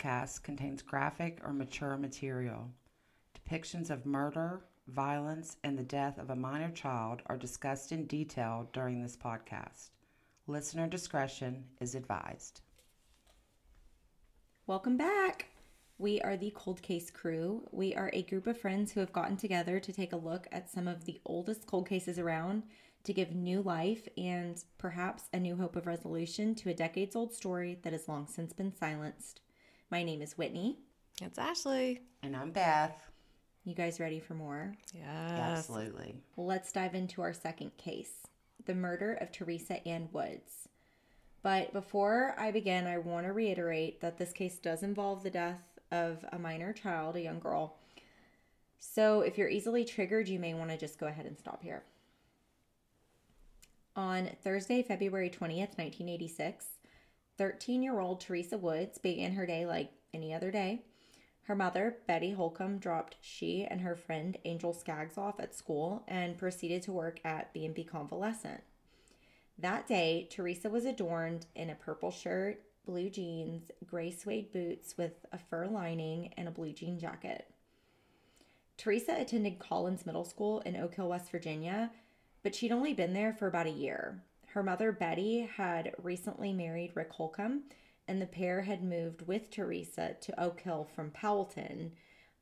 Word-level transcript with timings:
Podcast 0.00 0.42
contains 0.42 0.80
graphic 0.80 1.40
or 1.44 1.52
mature 1.52 1.98
material. 1.98 2.70
Depictions 3.36 3.90
of 3.90 4.06
murder, 4.06 4.64
violence, 4.88 5.58
and 5.62 5.78
the 5.78 5.82
death 5.82 6.18
of 6.18 6.30
a 6.30 6.36
minor 6.36 6.70
child 6.70 7.20
are 7.26 7.36
discussed 7.36 7.92
in 7.92 8.06
detail 8.06 8.70
during 8.72 9.02
this 9.02 9.16
podcast. 9.16 9.90
Listener 10.46 10.86
discretion 10.86 11.64
is 11.80 11.94
advised. 11.94 12.62
Welcome 14.66 14.96
back. 14.96 15.48
We 15.98 16.18
are 16.22 16.36
the 16.38 16.52
Cold 16.56 16.80
Case 16.80 17.10
Crew. 17.10 17.68
We 17.70 17.94
are 17.94 18.10
a 18.14 18.22
group 18.22 18.46
of 18.46 18.58
friends 18.58 18.92
who 18.92 19.00
have 19.00 19.12
gotten 19.12 19.36
together 19.36 19.80
to 19.80 19.92
take 19.92 20.14
a 20.14 20.16
look 20.16 20.48
at 20.50 20.70
some 20.70 20.88
of 20.88 21.04
the 21.04 21.20
oldest 21.26 21.66
cold 21.66 21.86
cases 21.86 22.18
around 22.18 22.62
to 23.04 23.12
give 23.12 23.34
new 23.34 23.60
life 23.60 24.08
and 24.16 24.64
perhaps 24.78 25.24
a 25.34 25.38
new 25.38 25.56
hope 25.56 25.76
of 25.76 25.86
resolution 25.86 26.54
to 26.54 26.70
a 26.70 26.74
decades 26.74 27.14
old 27.14 27.34
story 27.34 27.78
that 27.82 27.92
has 27.92 28.08
long 28.08 28.26
since 28.26 28.54
been 28.54 28.74
silenced. 28.74 29.42
My 29.92 30.04
name 30.04 30.22
is 30.22 30.38
Whitney. 30.38 30.78
It's 31.20 31.36
Ashley. 31.36 32.02
And 32.22 32.36
I'm 32.36 32.52
Beth. 32.52 32.94
You 33.64 33.74
guys 33.74 33.98
ready 33.98 34.20
for 34.20 34.34
more? 34.34 34.76
Yes. 34.94 35.04
Absolutely. 35.08 36.14
Let's 36.36 36.70
dive 36.70 36.94
into 36.94 37.22
our 37.22 37.32
second 37.32 37.76
case 37.76 38.12
the 38.66 38.74
murder 38.74 39.14
of 39.14 39.32
Teresa 39.32 39.84
Ann 39.88 40.08
Woods. 40.12 40.68
But 41.42 41.72
before 41.72 42.36
I 42.38 42.52
begin, 42.52 42.86
I 42.86 42.98
want 42.98 43.26
to 43.26 43.32
reiterate 43.32 44.00
that 44.00 44.16
this 44.16 44.32
case 44.32 44.58
does 44.58 44.84
involve 44.84 45.24
the 45.24 45.30
death 45.30 45.80
of 45.90 46.24
a 46.32 46.38
minor 46.38 46.72
child, 46.72 47.16
a 47.16 47.22
young 47.22 47.40
girl. 47.40 47.78
So 48.78 49.22
if 49.22 49.36
you're 49.36 49.48
easily 49.48 49.84
triggered, 49.84 50.28
you 50.28 50.38
may 50.38 50.54
want 50.54 50.70
to 50.70 50.76
just 50.76 51.00
go 51.00 51.08
ahead 51.08 51.26
and 51.26 51.36
stop 51.36 51.64
here. 51.64 51.82
On 53.96 54.30
Thursday, 54.44 54.84
February 54.84 55.30
20th, 55.30 55.76
1986, 55.78 56.66
13 57.40 57.82
year 57.82 57.98
old 58.00 58.20
Teresa 58.20 58.58
Woods 58.58 58.98
began 58.98 59.32
her 59.32 59.46
day 59.46 59.64
like 59.64 59.90
any 60.12 60.34
other 60.34 60.50
day. 60.50 60.82
Her 61.44 61.56
mother, 61.56 61.96
Betty 62.06 62.32
Holcomb, 62.32 62.76
dropped 62.76 63.16
she 63.22 63.64
and 63.64 63.80
her 63.80 63.96
friend 63.96 64.36
Angel 64.44 64.74
Skaggs 64.74 65.16
off 65.16 65.40
at 65.40 65.54
school 65.54 66.04
and 66.06 66.36
proceeded 66.36 66.82
to 66.82 66.92
work 66.92 67.18
at 67.24 67.54
B&B 67.54 67.82
Convalescent. 67.84 68.60
That 69.58 69.86
day, 69.86 70.28
Teresa 70.30 70.68
was 70.68 70.84
adorned 70.84 71.46
in 71.54 71.70
a 71.70 71.74
purple 71.74 72.10
shirt, 72.10 72.60
blue 72.84 73.08
jeans, 73.08 73.70
gray 73.86 74.10
suede 74.10 74.52
boots 74.52 74.98
with 74.98 75.24
a 75.32 75.38
fur 75.38 75.66
lining, 75.66 76.34
and 76.36 76.46
a 76.46 76.50
blue 76.50 76.74
jean 76.74 76.98
jacket. 76.98 77.48
Teresa 78.76 79.16
attended 79.18 79.58
Collins 79.58 80.04
Middle 80.04 80.26
School 80.26 80.60
in 80.60 80.76
Oak 80.76 80.96
Hill, 80.96 81.08
West 81.08 81.30
Virginia, 81.30 81.90
but 82.42 82.54
she'd 82.54 82.70
only 82.70 82.92
been 82.92 83.14
there 83.14 83.32
for 83.32 83.46
about 83.46 83.66
a 83.66 83.70
year. 83.70 84.24
Her 84.52 84.62
mother, 84.62 84.90
Betty, 84.90 85.48
had 85.56 85.94
recently 86.02 86.52
married 86.52 86.92
Rick 86.94 87.12
Holcomb, 87.12 87.62
and 88.08 88.20
the 88.20 88.26
pair 88.26 88.62
had 88.62 88.82
moved 88.82 89.26
with 89.26 89.50
Teresa 89.50 90.16
to 90.20 90.42
Oak 90.42 90.60
Hill 90.60 90.88
from 90.94 91.12
Powelton 91.12 91.92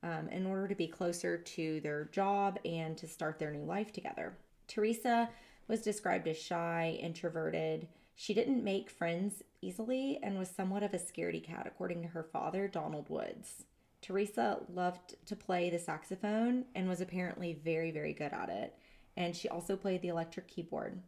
um, 0.02 0.28
in 0.30 0.46
order 0.46 0.68
to 0.68 0.74
be 0.74 0.88
closer 0.88 1.36
to 1.36 1.80
their 1.80 2.06
job 2.06 2.58
and 2.64 2.96
to 2.96 3.06
start 3.06 3.38
their 3.38 3.50
new 3.50 3.64
life 3.64 3.92
together. 3.92 4.38
Teresa 4.66 5.28
was 5.66 5.82
described 5.82 6.26
as 6.28 6.38
shy, 6.38 6.98
introverted. 7.00 7.88
She 8.14 8.32
didn't 8.32 8.64
make 8.64 8.88
friends 8.88 9.42
easily 9.60 10.18
and 10.22 10.38
was 10.38 10.48
somewhat 10.48 10.82
of 10.82 10.94
a 10.94 10.98
scaredy 10.98 11.44
cat, 11.44 11.66
according 11.66 12.02
to 12.02 12.08
her 12.08 12.22
father, 12.22 12.68
Donald 12.68 13.10
Woods. 13.10 13.64
Teresa 14.00 14.60
loved 14.72 15.16
to 15.26 15.36
play 15.36 15.68
the 15.68 15.78
saxophone 15.78 16.64
and 16.74 16.88
was 16.88 17.00
apparently 17.00 17.52
very, 17.52 17.90
very 17.90 18.14
good 18.14 18.32
at 18.32 18.48
it 18.48 18.78
and 19.18 19.34
she 19.34 19.48
also 19.48 19.76
played 19.76 20.00
the 20.00 20.08
electric 20.08 20.46
keyboard. 20.46 21.02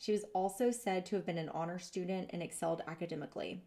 She 0.00 0.12
was 0.12 0.24
also 0.32 0.70
said 0.70 1.04
to 1.06 1.16
have 1.16 1.26
been 1.26 1.36
an 1.36 1.50
honor 1.50 1.78
student 1.78 2.30
and 2.32 2.42
excelled 2.42 2.80
academically. 2.88 3.62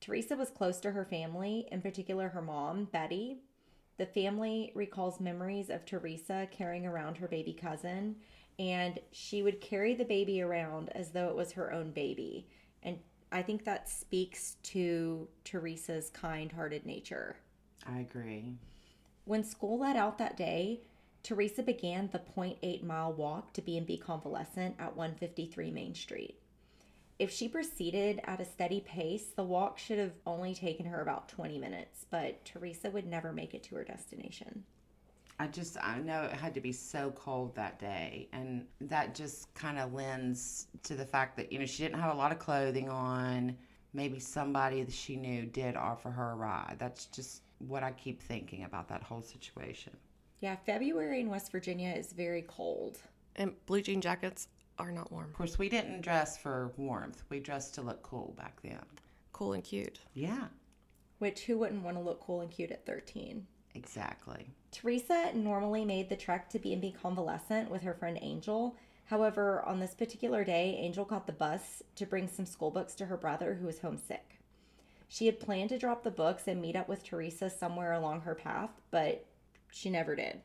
Teresa 0.00 0.36
was 0.36 0.50
close 0.50 0.80
to 0.80 0.90
her 0.90 1.04
family, 1.04 1.68
in 1.70 1.82
particular 1.82 2.30
her 2.30 2.42
mom, 2.42 2.86
Betty. 2.86 3.38
The 3.96 4.06
family 4.06 4.72
recalls 4.74 5.20
memories 5.20 5.70
of 5.70 5.86
Teresa 5.86 6.48
carrying 6.50 6.84
around 6.84 7.18
her 7.18 7.28
baby 7.28 7.52
cousin, 7.52 8.16
and 8.58 8.98
she 9.12 9.44
would 9.44 9.60
carry 9.60 9.94
the 9.94 10.04
baby 10.04 10.42
around 10.42 10.88
as 10.96 11.12
though 11.12 11.28
it 11.28 11.36
was 11.36 11.52
her 11.52 11.72
own 11.72 11.92
baby. 11.92 12.48
And 12.82 12.98
I 13.30 13.42
think 13.42 13.64
that 13.64 13.88
speaks 13.88 14.56
to 14.64 15.28
Teresa's 15.44 16.10
kind 16.10 16.50
hearted 16.50 16.84
nature. 16.84 17.36
I 17.86 18.00
agree. 18.00 18.56
When 19.26 19.44
school 19.44 19.78
let 19.78 19.94
out 19.94 20.18
that 20.18 20.36
day, 20.36 20.80
Teresa 21.26 21.60
began 21.60 22.08
the 22.12 22.20
0.8 22.20 22.84
mile 22.84 23.12
walk 23.12 23.52
to 23.52 23.60
B&B 23.60 23.98
Convalescent 23.98 24.76
at 24.78 24.96
153 24.96 25.72
Main 25.72 25.92
Street. 25.92 26.38
If 27.18 27.32
she 27.32 27.48
proceeded 27.48 28.20
at 28.22 28.40
a 28.40 28.44
steady 28.44 28.78
pace, 28.78 29.30
the 29.34 29.42
walk 29.42 29.76
should 29.76 29.98
have 29.98 30.12
only 30.24 30.54
taken 30.54 30.86
her 30.86 31.00
about 31.00 31.28
20 31.28 31.58
minutes, 31.58 32.06
but 32.12 32.44
Teresa 32.44 32.90
would 32.90 33.08
never 33.08 33.32
make 33.32 33.54
it 33.54 33.64
to 33.64 33.74
her 33.74 33.82
destination. 33.82 34.62
I 35.40 35.48
just, 35.48 35.76
I 35.82 35.98
know 35.98 36.22
it 36.22 36.32
had 36.32 36.54
to 36.54 36.60
be 36.60 36.70
so 36.70 37.10
cold 37.16 37.56
that 37.56 37.80
day. 37.80 38.28
And 38.32 38.64
that 38.82 39.16
just 39.16 39.52
kind 39.54 39.80
of 39.80 39.94
lends 39.94 40.68
to 40.84 40.94
the 40.94 41.04
fact 41.04 41.36
that, 41.38 41.50
you 41.50 41.58
know, 41.58 41.66
she 41.66 41.82
didn't 41.82 41.98
have 41.98 42.14
a 42.14 42.16
lot 42.16 42.30
of 42.30 42.38
clothing 42.38 42.88
on. 42.88 43.56
Maybe 43.92 44.20
somebody 44.20 44.84
that 44.84 44.94
she 44.94 45.16
knew 45.16 45.46
did 45.46 45.74
offer 45.74 46.08
her 46.08 46.30
a 46.30 46.36
ride. 46.36 46.76
That's 46.78 47.06
just 47.06 47.42
what 47.58 47.82
I 47.82 47.90
keep 47.90 48.22
thinking 48.22 48.62
about 48.62 48.86
that 48.90 49.02
whole 49.02 49.22
situation. 49.22 49.96
Yeah, 50.40 50.56
February 50.66 51.20
in 51.20 51.30
West 51.30 51.50
Virginia 51.50 51.90
is 51.96 52.12
very 52.12 52.42
cold. 52.42 52.98
And 53.36 53.52
blue 53.66 53.82
jean 53.82 54.00
jackets 54.00 54.48
are 54.78 54.90
not 54.90 55.10
warm. 55.10 55.26
Of 55.26 55.34
course, 55.34 55.58
we 55.58 55.68
didn't 55.68 56.02
dress 56.02 56.36
for 56.36 56.72
warmth. 56.76 57.22
We 57.30 57.40
dressed 57.40 57.74
to 57.76 57.82
look 57.82 58.02
cool 58.02 58.34
back 58.36 58.60
then. 58.62 58.78
Cool 59.32 59.54
and 59.54 59.64
cute. 59.64 60.00
Yeah, 60.14 60.46
Which 61.18 61.44
who 61.44 61.58
wouldn't 61.58 61.82
want 61.82 61.96
to 61.96 62.02
look 62.02 62.20
cool 62.20 62.40
and 62.42 62.50
cute 62.50 62.70
at 62.70 62.86
13? 62.86 63.46
exactly. 63.74 64.46
Teresa 64.72 65.32
normally 65.34 65.84
made 65.84 66.08
the 66.08 66.16
trek 66.16 66.48
to 66.50 66.58
B&B 66.58 66.94
Convalescent 67.00 67.70
with 67.70 67.82
her 67.82 67.92
friend 67.94 68.18
Angel. 68.22 68.74
However, 69.04 69.62
on 69.66 69.80
this 69.80 69.94
particular 69.94 70.44
day, 70.44 70.76
Angel 70.80 71.04
caught 71.04 71.26
the 71.26 71.32
bus 71.32 71.82
to 71.96 72.06
bring 72.06 72.26
some 72.26 72.46
school 72.46 72.70
books 72.70 72.94
to 72.96 73.06
her 73.06 73.16
brother 73.18 73.54
who 73.54 73.66
was 73.66 73.78
homesick. 73.80 74.38
She 75.08 75.26
had 75.26 75.38
planned 75.40 75.68
to 75.70 75.78
drop 75.78 76.02
the 76.04 76.10
books 76.10 76.48
and 76.48 76.60
meet 76.60 76.74
up 76.76 76.88
with 76.88 77.04
Teresa 77.04 77.48
somewhere 77.50 77.92
along 77.92 78.22
her 78.22 78.34
path, 78.34 78.70
but 78.90 79.26
she 79.70 79.90
never 79.90 80.14
did. 80.14 80.40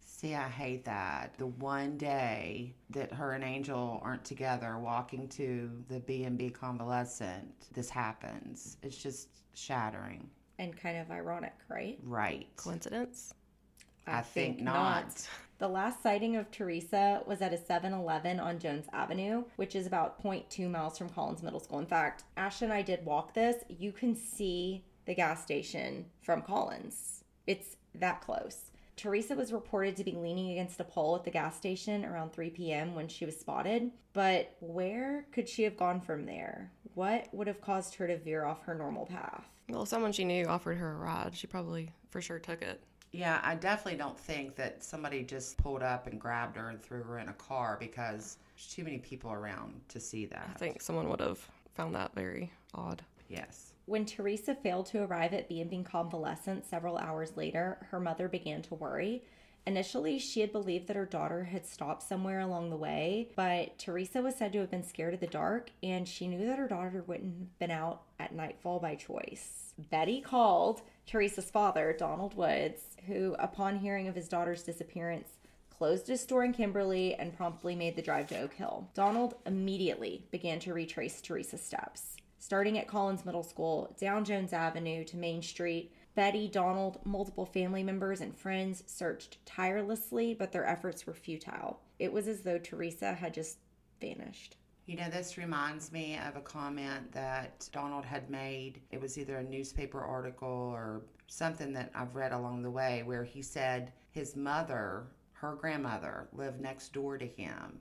See, 0.00 0.34
I 0.34 0.48
hate 0.48 0.84
that. 0.86 1.34
The 1.36 1.46
one 1.46 1.98
day 1.98 2.74
that 2.90 3.12
her 3.12 3.32
and 3.32 3.44
Angel 3.44 4.00
aren't 4.02 4.24
together 4.24 4.78
walking 4.78 5.28
to 5.30 5.70
the 5.88 6.00
B&B 6.00 6.50
convalescent, 6.50 7.52
this 7.74 7.90
happens. 7.90 8.78
It's 8.82 8.96
just 8.96 9.28
shattering. 9.54 10.30
And 10.58 10.74
kind 10.74 10.96
of 10.96 11.10
ironic, 11.10 11.52
right? 11.68 11.98
Right. 12.02 12.48
Coincidence? 12.56 13.34
I, 14.06 14.22
think, 14.22 14.60
not. 14.60 15.28
The 15.58 15.68
last 15.68 16.02
sighting 16.02 16.36
of 16.36 16.50
Teresa 16.50 17.22
was 17.26 17.42
at 17.42 17.52
a 17.52 17.58
7 17.58 17.92
Eleven 17.92 18.40
on 18.40 18.58
Jones 18.58 18.86
Avenue, 18.92 19.44
which 19.56 19.74
is 19.74 19.86
about 19.86 20.22
0.2 20.22 20.70
miles 20.70 20.96
from 20.96 21.08
Collins 21.08 21.42
Middle 21.42 21.60
School. 21.60 21.80
In 21.80 21.86
fact, 21.86 22.24
Ash 22.36 22.62
and 22.62 22.72
I 22.72 22.82
did 22.82 23.04
walk 23.04 23.34
this. 23.34 23.56
You 23.68 23.92
can 23.92 24.14
see 24.14 24.84
the 25.06 25.14
gas 25.14 25.42
station 25.42 26.04
from 26.20 26.42
Collins, 26.42 27.24
it's 27.46 27.76
that 28.00 28.20
close. 28.20 28.70
Teresa 28.96 29.34
was 29.34 29.52
reported 29.52 29.94
to 29.96 30.04
be 30.04 30.12
leaning 30.12 30.52
against 30.52 30.80
a 30.80 30.84
pole 30.84 31.16
at 31.16 31.24
the 31.24 31.30
gas 31.30 31.54
station 31.56 32.04
around 32.04 32.32
3 32.32 32.48
p.m. 32.50 32.94
when 32.94 33.08
she 33.08 33.26
was 33.26 33.38
spotted. 33.38 33.90
But 34.14 34.56
where 34.60 35.26
could 35.32 35.48
she 35.48 35.64
have 35.64 35.76
gone 35.76 36.00
from 36.00 36.24
there? 36.24 36.72
What 36.94 37.28
would 37.32 37.46
have 37.46 37.60
caused 37.60 37.94
her 37.96 38.06
to 38.06 38.16
veer 38.16 38.46
off 38.46 38.62
her 38.62 38.74
normal 38.74 39.04
path? 39.04 39.44
Well, 39.68 39.84
someone 39.84 40.12
she 40.12 40.24
knew 40.24 40.46
offered 40.46 40.78
her 40.78 40.92
a 40.92 40.96
ride. 40.96 41.36
She 41.36 41.46
probably 41.46 41.90
for 42.08 42.22
sure 42.22 42.38
took 42.38 42.62
it. 42.62 42.82
Yeah, 43.12 43.40
I 43.42 43.54
definitely 43.54 43.98
don't 43.98 44.18
think 44.18 44.56
that 44.56 44.82
somebody 44.82 45.22
just 45.22 45.58
pulled 45.58 45.82
up 45.82 46.06
and 46.06 46.20
grabbed 46.20 46.56
her 46.56 46.70
and 46.70 46.80
threw 46.80 47.02
her 47.02 47.18
in 47.18 47.28
a 47.28 47.34
car 47.34 47.76
because 47.78 48.38
there's 48.54 48.74
too 48.74 48.84
many 48.84 48.98
people 48.98 49.30
around 49.30 49.80
to 49.88 50.00
see 50.00 50.26
that. 50.26 50.50
I 50.54 50.58
think 50.58 50.80
someone 50.80 51.08
would 51.10 51.20
have 51.20 51.46
found 51.74 51.94
that 51.94 52.14
very 52.14 52.50
odd. 52.74 53.02
Yes. 53.28 53.72
When 53.86 54.04
Teresa 54.04 54.54
failed 54.54 54.86
to 54.86 55.02
arrive 55.02 55.32
at 55.32 55.48
B&B 55.48 55.84
Convalescent 55.84 56.64
several 56.64 56.98
hours 56.98 57.36
later, 57.36 57.78
her 57.90 58.00
mother 58.00 58.28
began 58.28 58.62
to 58.62 58.74
worry. 58.74 59.22
Initially, 59.66 60.18
she 60.18 60.40
had 60.40 60.52
believed 60.52 60.86
that 60.86 60.96
her 60.96 61.06
daughter 61.06 61.44
had 61.44 61.66
stopped 61.66 62.02
somewhere 62.02 62.38
along 62.38 62.70
the 62.70 62.76
way, 62.76 63.30
but 63.34 63.78
Teresa 63.78 64.22
was 64.22 64.36
said 64.36 64.52
to 64.52 64.60
have 64.60 64.70
been 64.70 64.84
scared 64.84 65.14
of 65.14 65.20
the 65.20 65.26
dark, 65.26 65.70
and 65.82 66.06
she 66.06 66.28
knew 66.28 66.46
that 66.46 66.58
her 66.58 66.68
daughter 66.68 67.02
wouldn't 67.06 67.38
have 67.38 67.58
been 67.58 67.72
out 67.72 68.02
at 68.20 68.34
nightfall 68.34 68.78
by 68.78 68.94
choice. 68.94 69.74
Betty 69.90 70.20
called 70.20 70.82
Teresa's 71.04 71.50
father, 71.50 71.94
Donald 71.98 72.34
Woods, 72.36 72.96
who, 73.06 73.34
upon 73.40 73.76
hearing 73.76 74.06
of 74.06 74.14
his 74.14 74.28
daughter's 74.28 74.62
disappearance, 74.62 75.28
closed 75.68 76.06
his 76.06 76.20
store 76.20 76.44
in 76.44 76.52
Kimberly 76.52 77.14
and 77.14 77.36
promptly 77.36 77.74
made 77.74 77.96
the 77.96 78.02
drive 78.02 78.28
to 78.28 78.40
Oak 78.40 78.54
Hill. 78.54 78.88
Donald 78.94 79.34
immediately 79.46 80.26
began 80.30 80.60
to 80.60 80.74
retrace 80.74 81.20
Teresa's 81.20 81.60
steps. 81.60 82.16
Starting 82.38 82.78
at 82.78 82.86
Collins 82.86 83.24
Middle 83.24 83.42
School, 83.42 83.94
down 83.98 84.24
Jones 84.24 84.52
Avenue 84.52 85.04
to 85.04 85.16
Main 85.16 85.42
Street, 85.42 85.92
Betty, 86.14 86.48
Donald, 86.48 86.98
multiple 87.04 87.44
family 87.44 87.82
members, 87.82 88.20
and 88.20 88.34
friends 88.34 88.82
searched 88.86 89.44
tirelessly, 89.44 90.34
but 90.34 90.52
their 90.52 90.64
efforts 90.64 91.06
were 91.06 91.14
futile. 91.14 91.80
It 91.98 92.12
was 92.12 92.28
as 92.28 92.42
though 92.42 92.58
Teresa 92.58 93.12
had 93.12 93.34
just 93.34 93.58
vanished. 94.00 94.56
You 94.86 94.96
know, 94.96 95.10
this 95.10 95.36
reminds 95.36 95.90
me 95.90 96.18
of 96.26 96.36
a 96.36 96.40
comment 96.40 97.10
that 97.12 97.68
Donald 97.72 98.04
had 98.04 98.30
made. 98.30 98.80
It 98.90 99.00
was 99.00 99.18
either 99.18 99.36
a 99.36 99.42
newspaper 99.42 100.00
article 100.00 100.48
or 100.48 101.02
something 101.26 101.72
that 101.72 101.90
I've 101.94 102.14
read 102.14 102.32
along 102.32 102.62
the 102.62 102.70
way 102.70 103.02
where 103.04 103.24
he 103.24 103.42
said 103.42 103.92
his 104.12 104.36
mother, 104.36 105.08
her 105.32 105.56
grandmother, 105.56 106.28
lived 106.32 106.60
next 106.60 106.92
door 106.92 107.18
to 107.18 107.26
him 107.26 107.80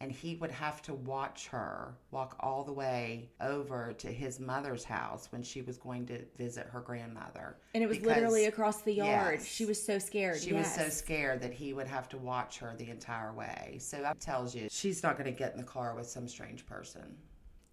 and 0.00 0.12
he 0.12 0.36
would 0.36 0.50
have 0.50 0.82
to 0.82 0.94
watch 0.94 1.46
her 1.48 1.94
walk 2.10 2.36
all 2.40 2.62
the 2.64 2.72
way 2.72 3.30
over 3.40 3.94
to 3.94 4.08
his 4.08 4.38
mother's 4.38 4.84
house 4.84 5.28
when 5.32 5.42
she 5.42 5.62
was 5.62 5.78
going 5.78 6.04
to 6.06 6.20
visit 6.36 6.66
her 6.66 6.80
grandmother. 6.80 7.56
And 7.74 7.82
it 7.82 7.86
was 7.86 7.98
Because- 7.98 8.16
literally 8.16 8.44
across 8.46 8.82
the 8.82 8.92
yard. 8.92 9.38
Yes. 9.38 9.46
She 9.46 9.64
was 9.64 9.82
so 9.82 9.98
scared. 9.98 10.40
She 10.40 10.52
was 10.52 10.70
so 10.70 10.88
scared 10.88 11.40
that 11.40 11.52
he 11.54 11.72
would 11.72 11.86
have 11.86 12.08
to 12.10 12.18
watch 12.18 12.58
her 12.58 12.74
the 12.76 12.90
entire 12.90 13.32
way. 13.32 13.78
So 13.80 13.98
that 14.02 14.20
tells 14.20 14.54
you 14.54 14.68
she's 14.70 15.02
not 15.02 15.16
going 15.16 15.32
to 15.32 15.36
get 15.36 15.52
in 15.52 15.58
the 15.58 15.64
car 15.64 15.94
with 15.94 16.06
some 16.08 16.28
strange 16.28 16.66
person. 16.66 17.16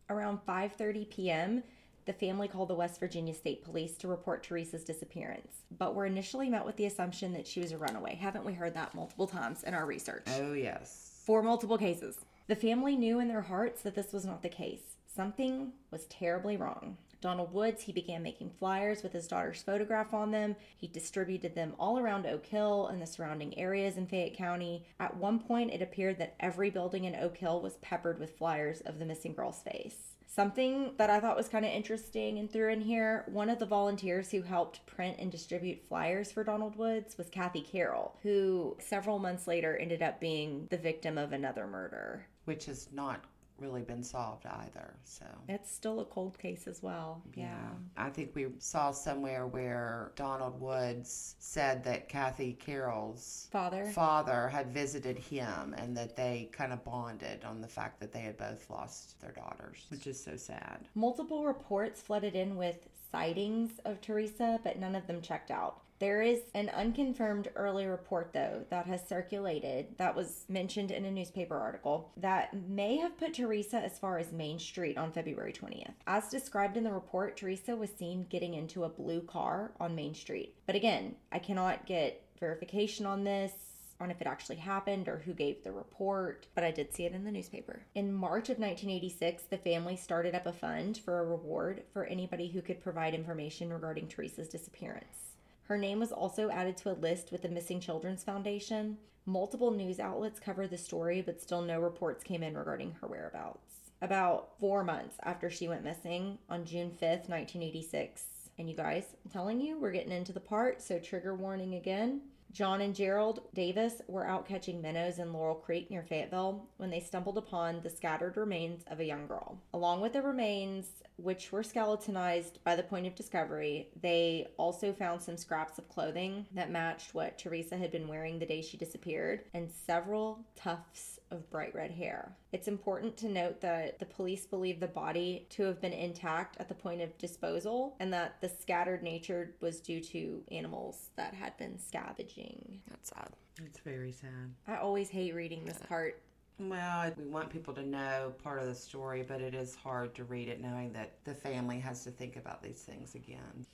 Around 0.09 0.39
5:30 0.47 1.09
p.m., 1.09 1.63
the 2.05 2.13
family 2.13 2.47
called 2.49 2.67
the 2.69 2.75
West 2.75 2.99
Virginia 2.99 3.33
State 3.33 3.63
Police 3.63 3.95
to 3.97 4.09
report 4.09 4.43
Teresa's 4.43 4.83
disappearance, 4.83 5.63
but 5.77 5.91
we 5.91 5.97
were 5.99 6.05
initially 6.05 6.49
met 6.49 6.65
with 6.65 6.75
the 6.75 6.85
assumption 6.85 7.31
that 7.33 7.47
she 7.47 7.61
was 7.61 7.71
a 7.71 7.77
runaway. 7.77 8.15
Haven't 8.15 8.43
we 8.45 8.51
heard 8.53 8.73
that 8.73 8.93
multiple 8.93 9.25
times 9.27 9.63
in 9.63 9.73
our 9.73 9.85
research? 9.85 10.25
Oh, 10.27 10.51
yes. 10.51 11.12
For 11.23 11.41
multiple 11.41 11.77
cases. 11.77 12.19
The 12.47 12.55
family 12.55 12.97
knew 12.97 13.17
in 13.21 13.29
their 13.29 13.43
hearts 13.43 13.81
that 13.83 13.95
this 13.95 14.11
was 14.11 14.25
not 14.25 14.41
the 14.41 14.49
case. 14.49 14.97
Something 15.07 15.71
was 15.89 16.05
terribly 16.07 16.57
wrong. 16.57 16.97
Donald 17.21 17.53
Woods, 17.53 17.83
he 17.83 17.93
began 17.93 18.21
making 18.21 18.49
flyers 18.59 19.03
with 19.03 19.13
his 19.13 19.29
daughter's 19.29 19.61
photograph 19.63 20.13
on 20.13 20.31
them. 20.31 20.57
He 20.75 20.89
distributed 20.89 21.55
them 21.55 21.75
all 21.79 21.97
around 21.97 22.25
Oak 22.25 22.45
Hill 22.45 22.87
and 22.87 23.01
the 23.01 23.07
surrounding 23.07 23.57
areas 23.57 23.95
in 23.95 24.05
Fayette 24.05 24.35
County. 24.35 24.85
At 24.99 25.15
one 25.15 25.39
point, 25.39 25.71
it 25.71 25.81
appeared 25.81 26.19
that 26.19 26.35
every 26.41 26.69
building 26.69 27.05
in 27.05 27.15
Oak 27.15 27.37
Hill 27.37 27.61
was 27.61 27.77
peppered 27.77 28.19
with 28.19 28.37
flyers 28.37 28.81
of 28.81 28.99
the 28.99 29.05
missing 29.05 29.31
girl's 29.31 29.61
face. 29.61 30.12
Something 30.35 30.93
that 30.97 31.11
I 31.11 31.19
thought 31.19 31.37
was 31.37 31.47
kind 31.47 31.63
of 31.63 31.69
interesting 31.69 32.39
and 32.39 32.51
threw 32.51 32.71
in 32.73 32.81
here 32.81 33.23
one 33.27 33.51
of 33.51 33.59
the 33.59 33.67
volunteers 33.67 34.31
who 34.31 34.41
helped 34.41 34.83
print 34.87 35.17
and 35.19 35.31
distribute 35.31 35.85
flyers 35.87 36.31
for 36.31 36.43
Donald 36.43 36.75
Woods 36.75 37.19
was 37.19 37.29
Kathy 37.29 37.61
Carroll, 37.61 38.17
who 38.23 38.75
several 38.79 39.19
months 39.19 39.45
later 39.45 39.77
ended 39.77 40.01
up 40.01 40.19
being 40.19 40.65
the 40.71 40.77
victim 40.77 41.19
of 41.19 41.33
another 41.33 41.67
murder. 41.67 42.25
Which 42.45 42.67
is 42.67 42.89
not 42.91 43.23
really 43.63 43.81
been 43.81 44.03
solved 44.03 44.45
either. 44.45 44.93
So. 45.05 45.25
It's 45.47 45.71
still 45.71 46.01
a 46.01 46.05
cold 46.05 46.37
case 46.37 46.67
as 46.67 46.83
well. 46.83 47.23
Yeah. 47.35 47.69
I 47.97 48.09
think 48.09 48.35
we 48.35 48.47
saw 48.59 48.91
somewhere 48.91 49.47
where 49.47 50.11
Donald 50.15 50.59
Woods 50.59 51.35
said 51.39 51.83
that 51.85 52.09
Kathy 52.09 52.53
Carroll's 52.53 53.47
Father? 53.51 53.85
father 53.85 54.49
had 54.49 54.73
visited 54.73 55.17
him 55.17 55.73
and 55.77 55.95
that 55.97 56.15
they 56.15 56.49
kind 56.51 56.73
of 56.73 56.83
bonded 56.83 57.43
on 57.45 57.61
the 57.61 57.67
fact 57.67 57.99
that 57.99 58.11
they 58.11 58.21
had 58.21 58.37
both 58.37 58.69
lost 58.69 59.19
their 59.21 59.31
daughters, 59.31 59.85
which 59.89 60.05
is 60.05 60.21
so 60.21 60.35
sad. 60.35 60.87
Multiple 60.95 61.45
reports 61.45 62.01
flooded 62.01 62.35
in 62.35 62.57
with 62.57 62.87
sightings 63.11 63.71
of 63.85 64.01
Teresa, 64.01 64.59
but 64.63 64.79
none 64.79 64.95
of 64.95 65.07
them 65.07 65.21
checked 65.21 65.51
out. 65.51 65.81
There 66.03 66.21
is 66.21 66.41
an 66.53 66.67
unconfirmed 66.67 67.47
early 67.55 67.85
report, 67.85 68.33
though, 68.33 68.65
that 68.69 68.87
has 68.87 69.07
circulated 69.07 69.97
that 69.99 70.13
was 70.13 70.43
mentioned 70.49 70.91
in 70.91 71.05
a 71.05 71.11
newspaper 71.11 71.57
article 71.57 72.11
that 72.17 72.53
may 72.67 72.97
have 72.97 73.17
put 73.17 73.33
Teresa 73.33 73.77
as 73.77 73.99
far 73.99 74.17
as 74.17 74.33
Main 74.33 74.59
Street 74.59 74.97
on 74.97 75.13
February 75.13 75.53
20th. 75.53 75.93
As 76.05 76.27
described 76.27 76.75
in 76.75 76.83
the 76.83 76.91
report, 76.91 77.37
Teresa 77.37 77.73
was 77.77 77.89
seen 77.89 78.27
getting 78.29 78.53
into 78.53 78.83
a 78.83 78.89
blue 78.89 79.21
car 79.21 79.71
on 79.79 79.95
Main 79.95 80.13
Street. 80.13 80.55
But 80.65 80.75
again, 80.75 81.15
I 81.31 81.39
cannot 81.39 81.85
get 81.85 82.21
verification 82.37 83.05
on 83.05 83.23
this 83.23 83.53
on 84.01 84.11
if 84.11 84.19
it 84.19 84.27
actually 84.27 84.57
happened 84.57 85.07
or 85.07 85.19
who 85.19 85.31
gave 85.31 85.63
the 85.63 85.71
report, 85.71 86.47
but 86.53 86.65
I 86.65 86.71
did 86.71 86.93
see 86.93 87.05
it 87.05 87.13
in 87.13 87.23
the 87.23 87.31
newspaper. 87.31 87.85
In 87.95 88.11
March 88.11 88.49
of 88.49 88.59
1986, 88.59 89.43
the 89.43 89.57
family 89.57 89.95
started 89.95 90.35
up 90.35 90.47
a 90.47 90.51
fund 90.51 90.97
for 90.97 91.21
a 91.21 91.25
reward 91.25 91.83
for 91.93 92.03
anybody 92.03 92.49
who 92.49 92.61
could 92.61 92.83
provide 92.83 93.13
information 93.13 93.71
regarding 93.71 94.09
Teresa's 94.09 94.49
disappearance. 94.49 95.32
Her 95.73 95.79
name 95.79 95.97
was 95.97 96.11
also 96.11 96.51
added 96.51 96.77
to 96.77 96.91
a 96.91 96.93
list 96.93 97.31
with 97.31 97.41
the 97.41 97.49
Missing 97.49 97.79
Children's 97.79 98.23
Foundation. 98.23 98.99
Multiple 99.25 99.71
news 99.71 99.99
outlets 99.99 100.39
covered 100.39 100.69
the 100.69 100.77
story, 100.77 101.23
but 101.23 101.41
still 101.41 101.63
no 101.63 101.79
reports 101.79 102.23
came 102.23 102.43
in 102.43 102.55
regarding 102.55 102.91
her 103.01 103.07
whereabouts. 103.07 103.73
About 103.99 104.49
four 104.59 104.83
months 104.83 105.15
after 105.23 105.49
she 105.49 105.67
went 105.67 105.83
missing, 105.83 106.37
on 106.47 106.63
June 106.63 106.91
5th, 106.91 107.27
1986, 107.27 108.21
and 108.59 108.69
you 108.69 108.75
guys, 108.75 109.15
I'm 109.25 109.31
telling 109.31 109.59
you, 109.59 109.79
we're 109.79 109.89
getting 109.89 110.11
into 110.11 110.31
the 110.31 110.39
part, 110.39 110.79
so 110.79 110.99
trigger 110.99 111.33
warning 111.33 111.73
again. 111.73 112.21
John 112.51 112.81
and 112.81 112.93
Gerald 112.93 113.39
Davis 113.55 113.99
were 114.07 114.27
out 114.27 114.47
catching 114.47 114.79
minnows 114.79 115.17
in 115.17 115.33
Laurel 115.33 115.55
Creek 115.55 115.89
near 115.89 116.03
Fayetteville 116.03 116.67
when 116.77 116.91
they 116.91 116.99
stumbled 116.99 117.39
upon 117.39 117.81
the 117.81 117.89
scattered 117.89 118.37
remains 118.37 118.83
of 118.91 118.99
a 118.99 119.05
young 119.05 119.25
girl. 119.25 119.57
Along 119.73 120.01
with 120.01 120.13
the 120.13 120.21
remains, 120.21 120.85
which 121.23 121.51
were 121.51 121.63
skeletonized 121.63 122.59
by 122.63 122.75
the 122.75 122.83
point 122.83 123.07
of 123.07 123.15
discovery, 123.15 123.89
they 124.01 124.47
also 124.57 124.91
found 124.91 125.21
some 125.21 125.37
scraps 125.37 125.77
of 125.77 125.87
clothing 125.87 126.45
that 126.53 126.69
matched 126.69 127.13
what 127.13 127.37
Teresa 127.37 127.77
had 127.77 127.91
been 127.91 128.07
wearing 128.07 128.37
the 128.37 128.45
day 128.45 128.61
she 128.61 128.77
disappeared 128.77 129.45
and 129.53 129.71
several 129.71 130.45
tufts 130.55 131.19
of 131.31 131.49
bright 131.49 131.73
red 131.73 131.91
hair. 131.91 132.35
It's 132.51 132.67
important 132.67 133.17
to 133.17 133.29
note 133.29 133.61
that 133.61 133.99
the 133.99 134.05
police 134.05 134.45
believe 134.45 134.79
the 134.79 134.87
body 134.87 135.47
to 135.51 135.63
have 135.63 135.81
been 135.81 135.93
intact 135.93 136.57
at 136.59 136.67
the 136.67 136.75
point 136.75 137.01
of 137.01 137.17
disposal 137.17 137.95
and 137.99 138.13
that 138.13 138.41
the 138.41 138.49
scattered 138.49 139.01
nature 139.01 139.55
was 139.61 139.79
due 139.79 140.01
to 140.01 140.43
animals 140.51 141.09
that 141.15 141.33
had 141.33 141.57
been 141.57 141.79
scavenging. 141.79 142.81
That's 142.89 143.09
sad. 143.09 143.29
It's 143.65 143.79
very 143.79 144.11
sad. 144.11 144.53
I 144.67 144.77
always 144.77 145.09
hate 145.09 145.33
reading 145.33 145.63
this 145.65 145.79
part. 145.87 146.21
Well, 146.59 147.11
we 147.17 147.25
want 147.25 147.49
people 147.49 147.73
to 147.73 147.83
know 147.83 148.33
part 148.43 148.61
of 148.61 148.67
the 148.67 148.75
story, 148.75 149.23
but 149.27 149.41
it 149.41 149.55
is 149.55 149.75
hard 149.75 150.13
to 150.15 150.23
read 150.23 150.47
it 150.47 150.61
knowing 150.61 150.93
that 150.93 151.13
the 151.25 151.33
family 151.33 151.79
has 151.79 152.03
to 152.03 152.11
think 152.11 152.35
about 152.35 152.61
these 152.61 152.81
things 152.81 153.15
again. 153.15 153.65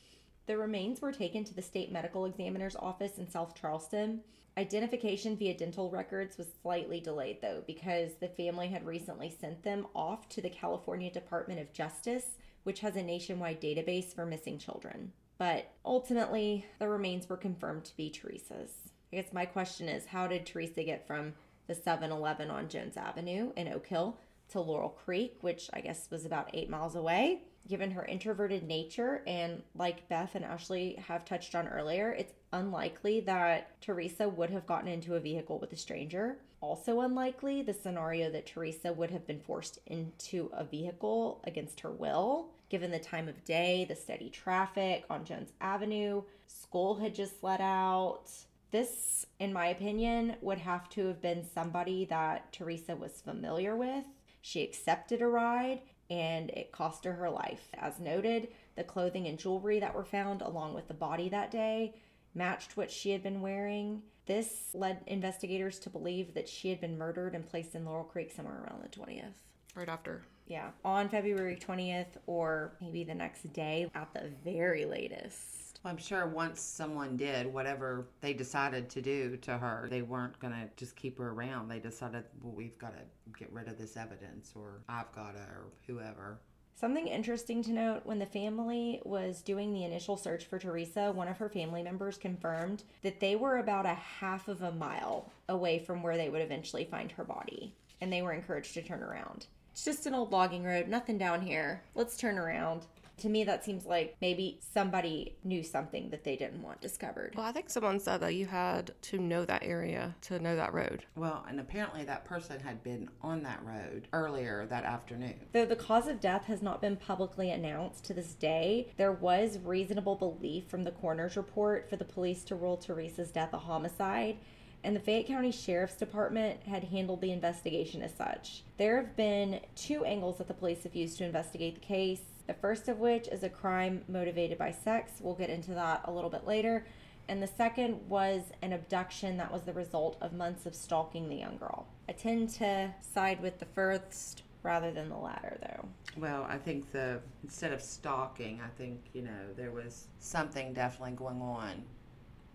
The 0.47 0.57
remains 0.57 1.01
were 1.01 1.11
taken 1.11 1.43
to 1.43 1.53
the 1.53 1.61
state 1.61 1.91
medical 1.91 2.25
examiner's 2.25 2.75
office 2.75 3.17
in 3.17 3.29
South 3.29 3.53
Charleston. 3.53 4.21
Identification 4.57 5.37
via 5.37 5.53
dental 5.53 5.91
records 5.91 6.37
was 6.37 6.47
slightly 6.61 6.99
delayed, 6.99 7.41
though, 7.41 7.63
because 7.67 8.13
the 8.15 8.29
family 8.29 8.67
had 8.67 8.85
recently 8.85 9.29
sent 9.29 9.61
them 9.61 9.85
off 9.93 10.27
to 10.29 10.41
the 10.41 10.49
California 10.49 11.11
Department 11.11 11.59
of 11.59 11.71
Justice, 11.71 12.37
which 12.63 12.79
has 12.79 12.95
a 12.95 13.03
nationwide 13.03 13.61
database 13.61 14.15
for 14.15 14.25
missing 14.25 14.57
children. 14.57 15.11
But 15.37 15.71
ultimately, 15.85 16.65
the 16.79 16.89
remains 16.89 17.29
were 17.29 17.37
confirmed 17.37 17.85
to 17.85 17.95
be 17.95 18.09
Teresa's. 18.09 18.71
I 19.13 19.17
guess 19.17 19.31
my 19.33 19.45
question 19.45 19.87
is 19.87 20.07
how 20.07 20.27
did 20.27 20.45
Teresa 20.45 20.83
get 20.83 21.07
from 21.07 21.33
the 21.69 21.75
7 21.75 22.11
Eleven 22.11 22.49
on 22.49 22.67
Jones 22.67 22.97
Avenue 22.97 23.53
in 23.55 23.67
Oak 23.67 23.85
Hill 23.85 24.17
to 24.49 24.59
Laurel 24.59 24.89
Creek, 24.89 25.37
which 25.41 25.69
I 25.71 25.81
guess 25.81 26.09
was 26.09 26.25
about 26.25 26.49
eight 26.53 26.67
miles 26.67 26.95
away? 26.95 27.43
Given 27.67 27.91
her 27.91 28.03
introverted 28.05 28.63
nature, 28.63 29.21
and 29.27 29.61
like 29.75 30.09
Beth 30.09 30.33
and 30.33 30.43
Ashley 30.43 30.95
have 31.07 31.23
touched 31.23 31.53
on 31.53 31.67
earlier, 31.67 32.11
it's 32.11 32.33
unlikely 32.51 33.19
that 33.21 33.79
Teresa 33.81 34.27
would 34.27 34.49
have 34.49 34.65
gotten 34.65 34.87
into 34.87 35.13
a 35.13 35.19
vehicle 35.19 35.59
with 35.59 35.71
a 35.71 35.77
stranger. 35.77 36.39
Also, 36.59 37.01
unlikely 37.01 37.61
the 37.61 37.73
scenario 37.73 38.31
that 38.31 38.47
Teresa 38.47 38.91
would 38.91 39.11
have 39.11 39.27
been 39.27 39.39
forced 39.39 39.77
into 39.85 40.49
a 40.51 40.63
vehicle 40.63 41.39
against 41.45 41.81
her 41.81 41.91
will, 41.91 42.49
given 42.69 42.89
the 42.89 42.97
time 42.97 43.29
of 43.29 43.45
day, 43.45 43.85
the 43.87 43.95
steady 43.95 44.31
traffic 44.31 45.05
on 45.07 45.23
Jones 45.23 45.53
Avenue. 45.61 46.23
School 46.47 46.95
had 46.95 47.13
just 47.13 47.43
let 47.43 47.61
out. 47.61 48.31
This, 48.71 49.25
in 49.39 49.51
my 49.51 49.67
opinion, 49.67 50.35
would 50.41 50.59
have 50.59 50.89
to 50.89 51.07
have 51.07 51.21
been 51.21 51.43
somebody 51.43 52.05
that 52.05 52.51
Teresa 52.51 52.95
was 52.95 53.21
familiar 53.21 53.75
with. 53.75 54.05
She 54.41 54.63
accepted 54.63 55.21
a 55.21 55.27
ride 55.27 55.81
and 56.09 56.49
it 56.51 56.71
cost 56.71 57.05
her 57.05 57.13
her 57.13 57.29
life. 57.29 57.69
As 57.75 57.99
noted, 57.99 58.49
the 58.75 58.83
clothing 58.83 59.27
and 59.27 59.37
jewelry 59.37 59.79
that 59.79 59.93
were 59.93 60.05
found 60.05 60.41
along 60.41 60.73
with 60.73 60.87
the 60.87 60.93
body 60.93 61.29
that 61.29 61.51
day 61.51 61.95
matched 62.33 62.77
what 62.77 62.91
she 62.91 63.11
had 63.11 63.23
been 63.23 63.41
wearing. 63.41 64.01
This 64.25 64.69
led 64.73 65.01
investigators 65.07 65.79
to 65.79 65.89
believe 65.89 66.33
that 66.33 66.47
she 66.47 66.69
had 66.69 66.79
been 66.79 66.97
murdered 66.97 67.35
and 67.35 67.45
placed 67.45 67.75
in 67.75 67.85
Laurel 67.85 68.03
Creek 68.03 68.31
somewhere 68.31 68.63
around 68.63 68.83
the 68.83 68.89
20th. 68.89 69.33
Right 69.75 69.89
after. 69.89 70.23
Yeah, 70.47 70.69
on 70.83 71.09
February 71.09 71.55
20th 71.55 72.17
or 72.25 72.73
maybe 72.81 73.03
the 73.03 73.13
next 73.13 73.53
day 73.53 73.89
at 73.93 74.13
the 74.13 74.31
very 74.43 74.85
latest. 74.85 75.58
I'm 75.85 75.97
sure 75.97 76.27
once 76.27 76.59
someone 76.59 77.15
did 77.15 77.51
whatever 77.51 78.07
they 78.19 78.33
decided 78.33 78.89
to 78.89 79.01
do 79.01 79.37
to 79.37 79.57
her, 79.57 79.87
they 79.89 80.01
weren't 80.01 80.37
going 80.39 80.53
to 80.53 80.69
just 80.75 80.95
keep 80.95 81.17
her 81.17 81.29
around. 81.29 81.69
They 81.69 81.79
decided, 81.79 82.25
well, 82.41 82.53
we've 82.53 82.77
got 82.77 82.93
to 82.93 83.03
get 83.39 83.51
rid 83.53 83.69
of 83.69 83.77
this 83.77 83.95
evidence, 83.95 84.51
or 84.55 84.81
I've 84.89 85.11
got 85.13 85.35
to, 85.35 85.41
or 85.41 85.67
whoever. 85.87 86.39
Something 86.75 87.07
interesting 87.07 87.61
to 87.63 87.71
note 87.71 88.01
when 88.05 88.19
the 88.19 88.25
family 88.25 89.01
was 89.03 89.41
doing 89.41 89.73
the 89.73 89.83
initial 89.83 90.15
search 90.15 90.45
for 90.45 90.59
Teresa, 90.59 91.11
one 91.11 91.27
of 91.27 91.37
her 91.37 91.49
family 91.49 91.83
members 91.83 92.17
confirmed 92.17 92.83
that 93.01 93.19
they 93.19 93.35
were 93.35 93.57
about 93.57 93.85
a 93.85 93.95
half 93.95 94.47
of 94.47 94.61
a 94.61 94.71
mile 94.71 95.31
away 95.49 95.79
from 95.79 96.03
where 96.03 96.15
they 96.15 96.29
would 96.29 96.41
eventually 96.41 96.85
find 96.85 97.11
her 97.11 97.23
body, 97.23 97.73
and 97.99 98.11
they 98.11 98.21
were 98.21 98.31
encouraged 98.31 98.73
to 98.73 98.81
turn 98.81 99.03
around. 99.03 99.47
It's 99.73 99.85
just 99.85 100.05
an 100.05 100.13
old 100.13 100.31
logging 100.31 100.63
road, 100.63 100.87
nothing 100.87 101.17
down 101.17 101.41
here. 101.41 101.83
Let's 101.95 102.17
turn 102.17 102.37
around. 102.37 102.85
To 103.19 103.29
me, 103.29 103.43
that 103.43 103.65
seems 103.65 103.85
like 103.85 104.15
maybe 104.21 104.59
somebody 104.73 105.35
knew 105.43 105.61
something 105.61 106.09
that 106.09 106.23
they 106.23 106.35
didn't 106.35 106.61
want 106.61 106.79
discovered. 106.79 107.33
Well, 107.35 107.45
I 107.45 107.51
think 107.51 107.69
someone 107.69 107.99
said 107.99 108.21
that 108.21 108.35
you 108.35 108.45
had 108.45 108.91
to 109.01 109.17
know 109.17 109.43
that 109.45 109.63
area 109.63 110.15
to 110.21 110.39
know 110.39 110.55
that 110.55 110.73
road. 110.73 111.05
Well, 111.15 111.45
and 111.47 111.59
apparently 111.59 112.05
that 112.05 112.23
person 112.23 112.59
had 112.59 112.81
been 112.81 113.09
on 113.21 113.43
that 113.43 113.61
road 113.65 114.07
earlier 114.13 114.65
that 114.67 114.85
afternoon. 114.85 115.35
Though 115.51 115.65
the 115.65 115.75
cause 115.75 116.07
of 116.07 116.21
death 116.21 116.45
has 116.45 116.61
not 116.61 116.81
been 116.81 116.95
publicly 116.95 117.51
announced 117.51 118.05
to 118.05 118.13
this 118.13 118.33
day, 118.35 118.93
there 118.97 119.11
was 119.11 119.59
reasonable 119.59 120.15
belief 120.15 120.65
from 120.67 120.83
the 120.83 120.91
coroner's 120.91 121.35
report 121.35 121.89
for 121.89 121.97
the 121.97 122.05
police 122.05 122.43
to 122.45 122.55
rule 122.55 122.77
Teresa's 122.77 123.31
death 123.31 123.53
a 123.53 123.57
homicide, 123.57 124.37
and 124.83 124.95
the 124.95 124.99
Fayette 124.99 125.27
County 125.27 125.51
Sheriff's 125.51 125.97
Department 125.97 126.63
had 126.63 126.85
handled 126.85 127.19
the 127.19 127.31
investigation 127.31 128.01
as 128.01 128.13
such. 128.13 128.63
There 128.77 128.95
have 128.95 129.15
been 129.17 129.59
two 129.75 130.05
angles 130.05 130.37
that 130.37 130.47
the 130.47 130.53
police 130.53 130.83
have 130.83 130.95
used 130.95 131.17
to 131.17 131.25
investigate 131.25 131.75
the 131.75 131.81
case. 131.81 132.21
The 132.49 132.55
first 132.55 132.87
of 132.87 132.97
which 132.97 133.27
is 133.27 133.43
a 133.43 133.49
crime 133.49 134.01
motivated 134.07 134.57
by 134.57 134.71
sex. 134.71 135.11
We'll 135.21 135.35
get 135.35 135.51
into 135.51 135.75
that 135.75 136.01
a 136.05 136.11
little 136.11 136.31
bit 136.31 136.47
later. 136.47 136.83
And 137.27 137.43
the 137.43 137.47
second 137.47 138.09
was 138.09 138.41
an 138.63 138.73
abduction 138.73 139.37
that 139.37 139.53
was 139.53 139.61
the 139.61 139.73
result 139.73 140.17
of 140.19 140.33
months 140.33 140.65
of 140.65 140.73
stalking 140.73 141.29
the 141.29 141.35
young 141.35 141.57
girl. 141.57 141.85
I 142.09 142.13
tend 142.13 142.49
to 142.55 142.91
side 143.01 143.39
with 143.39 143.59
the 143.59 143.67
first 143.67 144.41
rather 144.63 144.91
than 144.91 145.09
the 145.09 145.15
latter, 145.15 145.59
though. 145.61 145.89
Well, 146.17 146.43
I 146.49 146.57
think 146.57 146.91
the 146.91 147.19
instead 147.43 147.71
of 147.71 147.83
stalking, 147.83 148.59
I 148.65 148.69
think 148.79 148.99
you 149.13 149.21
know 149.21 149.53
there 149.55 149.69
was 149.69 150.07
something 150.17 150.73
definitely 150.73 151.17
going 151.17 151.43
on 151.43 151.83